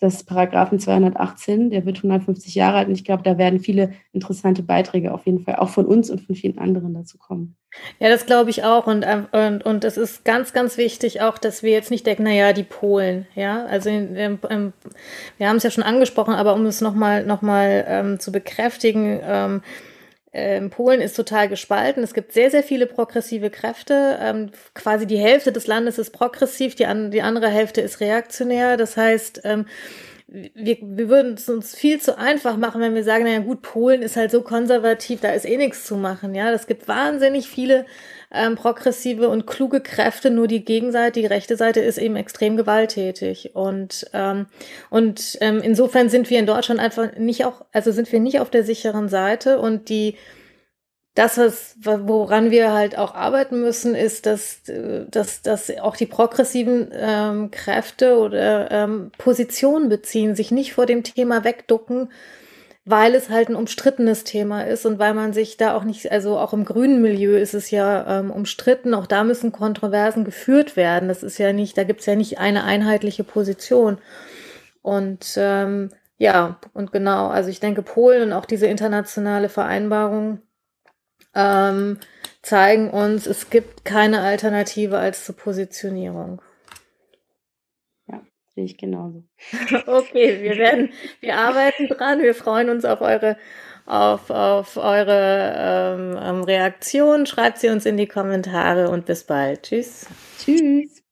des 0.00 0.22
Paragraphen 0.22 0.78
218, 0.78 1.70
der 1.70 1.84
wird 1.84 1.96
150 1.96 2.54
Jahre 2.54 2.78
alt 2.78 2.88
und 2.88 2.94
ich 2.94 3.04
glaube, 3.04 3.24
da 3.24 3.36
werden 3.36 3.58
viele 3.58 3.94
interessante 4.12 4.62
Beiträge 4.62 5.12
auf 5.12 5.26
jeden 5.26 5.40
Fall 5.40 5.56
auch 5.56 5.70
von 5.70 5.86
uns 5.86 6.08
und 6.08 6.20
von 6.20 6.36
vielen 6.36 6.58
anderen 6.58 6.94
dazu 6.94 7.18
kommen. 7.18 7.56
Ja, 7.98 8.08
das 8.08 8.24
glaube 8.24 8.50
ich 8.50 8.62
auch 8.62 8.86
und, 8.86 9.04
ähm, 9.04 9.26
und, 9.32 9.66
und 9.66 9.84
es 9.84 9.96
ist 9.96 10.24
ganz, 10.24 10.52
ganz 10.52 10.78
wichtig 10.78 11.20
auch, 11.20 11.36
dass 11.36 11.64
wir 11.64 11.72
jetzt 11.72 11.90
nicht 11.90 12.06
denken, 12.06 12.22
naja, 12.22 12.52
die 12.52 12.62
Polen, 12.62 13.26
ja, 13.34 13.64
also 13.64 13.90
in, 13.90 14.14
in, 14.14 14.38
wir 15.36 15.48
haben 15.48 15.56
es 15.56 15.64
ja 15.64 15.70
schon 15.70 15.82
angesprochen, 15.82 16.34
aber 16.34 16.54
um 16.54 16.64
es 16.66 16.80
nochmal 16.80 17.26
noch 17.26 17.42
mal, 17.42 17.84
ähm, 17.88 18.20
zu 18.20 18.30
bekräftigen, 18.30 19.20
ähm, 20.32 20.70
Polen 20.70 21.00
ist 21.00 21.16
total 21.16 21.48
gespalten. 21.48 22.02
Es 22.02 22.12
gibt 22.12 22.32
sehr, 22.32 22.50
sehr 22.50 22.62
viele 22.62 22.86
progressive 22.86 23.50
Kräfte. 23.50 24.18
Ähm, 24.20 24.50
quasi 24.74 25.06
die 25.06 25.18
Hälfte 25.18 25.52
des 25.52 25.66
Landes 25.66 25.98
ist 25.98 26.10
progressiv, 26.10 26.74
die, 26.74 26.86
an, 26.86 27.10
die 27.10 27.22
andere 27.22 27.48
Hälfte 27.48 27.80
ist 27.80 28.00
reaktionär. 28.00 28.76
Das 28.76 28.96
heißt, 28.96 29.42
ähm, 29.44 29.66
wir, 30.26 30.76
wir 30.82 31.08
würden 31.08 31.34
es 31.34 31.48
uns 31.48 31.74
viel 31.74 32.00
zu 32.00 32.18
einfach 32.18 32.58
machen, 32.58 32.82
wenn 32.82 32.94
wir 32.94 33.04
sagen, 33.04 33.24
naja 33.24 33.38
gut, 33.38 33.62
Polen 33.62 34.02
ist 34.02 34.16
halt 34.16 34.30
so 34.30 34.42
konservativ, 34.42 35.20
da 35.20 35.30
ist 35.30 35.46
eh 35.46 35.56
nichts 35.56 35.84
zu 35.86 35.96
machen. 35.96 36.34
Ja, 36.34 36.52
das 36.52 36.66
gibt 36.66 36.86
wahnsinnig 36.86 37.48
viele 37.48 37.86
ähm, 38.32 38.56
progressive 38.56 39.28
und 39.28 39.46
kluge 39.46 39.80
Kräfte, 39.80 40.30
nur 40.30 40.46
die 40.46 40.64
Gegenseite, 40.64 41.20
die 41.20 41.26
rechte 41.26 41.56
Seite 41.56 41.80
ist 41.80 41.98
eben 41.98 42.16
extrem 42.16 42.56
gewalttätig. 42.56 43.54
Und, 43.54 44.10
ähm, 44.12 44.46
und 44.90 45.38
ähm, 45.40 45.60
insofern 45.62 46.08
sind 46.10 46.28
wir 46.30 46.38
in 46.38 46.46
Deutschland 46.46 46.80
einfach 46.80 47.16
nicht 47.16 47.44
auch, 47.44 47.64
also 47.72 47.92
sind 47.92 48.10
wir 48.12 48.20
nicht 48.20 48.40
auf 48.40 48.50
der 48.50 48.64
sicheren 48.64 49.08
Seite 49.08 49.58
und 49.58 49.88
die 49.88 50.16
das, 51.18 51.36
was, 51.36 51.76
woran 51.82 52.52
wir 52.52 52.72
halt 52.72 52.96
auch 52.96 53.12
arbeiten 53.12 53.60
müssen, 53.60 53.96
ist, 53.96 54.24
dass, 54.24 54.62
dass, 55.10 55.42
dass 55.42 55.76
auch 55.78 55.96
die 55.96 56.06
progressiven 56.06 56.92
ähm, 56.92 57.50
Kräfte 57.50 58.18
oder 58.18 58.70
ähm, 58.70 59.10
Positionen 59.18 59.88
beziehen, 59.88 60.36
sich 60.36 60.52
nicht 60.52 60.74
vor 60.74 60.86
dem 60.86 61.02
Thema 61.02 61.42
wegducken, 61.42 62.12
weil 62.90 63.14
es 63.14 63.28
halt 63.28 63.50
ein 63.50 63.54
umstrittenes 63.54 64.24
Thema 64.24 64.62
ist 64.62 64.86
und 64.86 64.98
weil 64.98 65.12
man 65.12 65.34
sich 65.34 65.58
da 65.58 65.74
auch 65.76 65.84
nicht, 65.84 66.10
also 66.10 66.38
auch 66.38 66.54
im 66.54 66.64
grünen 66.64 67.02
Milieu 67.02 67.36
ist 67.36 67.52
es 67.52 67.70
ja 67.70 68.20
ähm, 68.20 68.30
umstritten, 68.30 68.94
auch 68.94 69.06
da 69.06 69.24
müssen 69.24 69.52
Kontroversen 69.52 70.24
geführt 70.24 70.74
werden. 70.74 71.08
Das 71.08 71.22
ist 71.22 71.36
ja 71.36 71.52
nicht, 71.52 71.76
da 71.76 71.84
gibt 71.84 72.00
es 72.00 72.06
ja 72.06 72.16
nicht 72.16 72.38
eine 72.38 72.64
einheitliche 72.64 73.24
Position. 73.24 73.98
Und 74.80 75.34
ähm, 75.36 75.90
ja, 76.16 76.58
und 76.72 76.90
genau, 76.90 77.28
also 77.28 77.50
ich 77.50 77.60
denke, 77.60 77.82
Polen 77.82 78.22
und 78.22 78.32
auch 78.32 78.46
diese 78.46 78.66
internationale 78.66 79.50
Vereinbarung 79.50 80.40
ähm, 81.34 81.98
zeigen 82.40 82.88
uns, 82.88 83.26
es 83.26 83.50
gibt 83.50 83.84
keine 83.84 84.22
Alternative 84.22 84.96
als 84.96 85.26
zur 85.26 85.36
Positionierung 85.36 86.40
sehe 88.58 88.64
ich 88.64 88.76
genauso. 88.76 89.22
Okay, 89.86 90.42
wir 90.42 90.56
werden, 90.56 90.90
wir 91.20 91.36
arbeiten 91.36 91.86
dran. 91.86 92.20
Wir 92.20 92.34
freuen 92.34 92.70
uns 92.70 92.84
auf 92.84 93.00
eure, 93.00 93.36
auf, 93.86 94.30
auf 94.30 94.76
eure 94.76 95.54
ähm, 95.56 96.18
ähm, 96.20 96.42
Reaktion. 96.42 97.26
Schreibt 97.26 97.58
sie 97.58 97.68
uns 97.68 97.86
in 97.86 97.96
die 97.96 98.08
Kommentare 98.08 98.90
und 98.90 99.06
bis 99.06 99.24
bald. 99.24 99.62
Tschüss. 99.62 100.06
Tschüss. 100.38 101.02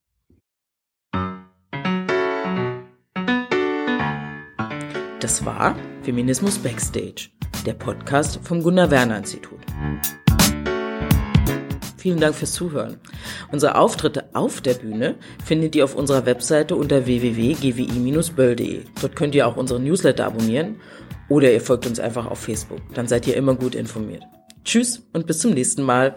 Das 5.20 5.44
war 5.44 5.76
Feminismus 6.02 6.58
Backstage, 6.58 7.30
der 7.64 7.74
Podcast 7.74 8.40
vom 8.42 8.62
Gunnar 8.62 8.90
Werner 8.90 9.18
Institut. 9.18 9.60
Vielen 12.06 12.20
Dank 12.20 12.36
fürs 12.36 12.52
Zuhören. 12.52 12.98
Unsere 13.50 13.74
Auftritte 13.74 14.26
auf 14.32 14.60
der 14.60 14.74
Bühne 14.74 15.16
findet 15.44 15.74
ihr 15.74 15.82
auf 15.82 15.96
unserer 15.96 16.24
Webseite 16.24 16.76
unter 16.76 17.04
www.gwi-böll.de. 17.04 18.82
Dort 19.00 19.16
könnt 19.16 19.34
ihr 19.34 19.48
auch 19.48 19.56
unsere 19.56 19.80
Newsletter 19.80 20.24
abonnieren 20.24 20.76
oder 21.28 21.52
ihr 21.52 21.60
folgt 21.60 21.84
uns 21.84 21.98
einfach 21.98 22.26
auf 22.26 22.38
Facebook. 22.38 22.78
Dann 22.94 23.08
seid 23.08 23.26
ihr 23.26 23.34
immer 23.34 23.56
gut 23.56 23.74
informiert. 23.74 24.22
Tschüss 24.64 25.02
und 25.14 25.26
bis 25.26 25.40
zum 25.40 25.50
nächsten 25.50 25.82
Mal. 25.82 26.14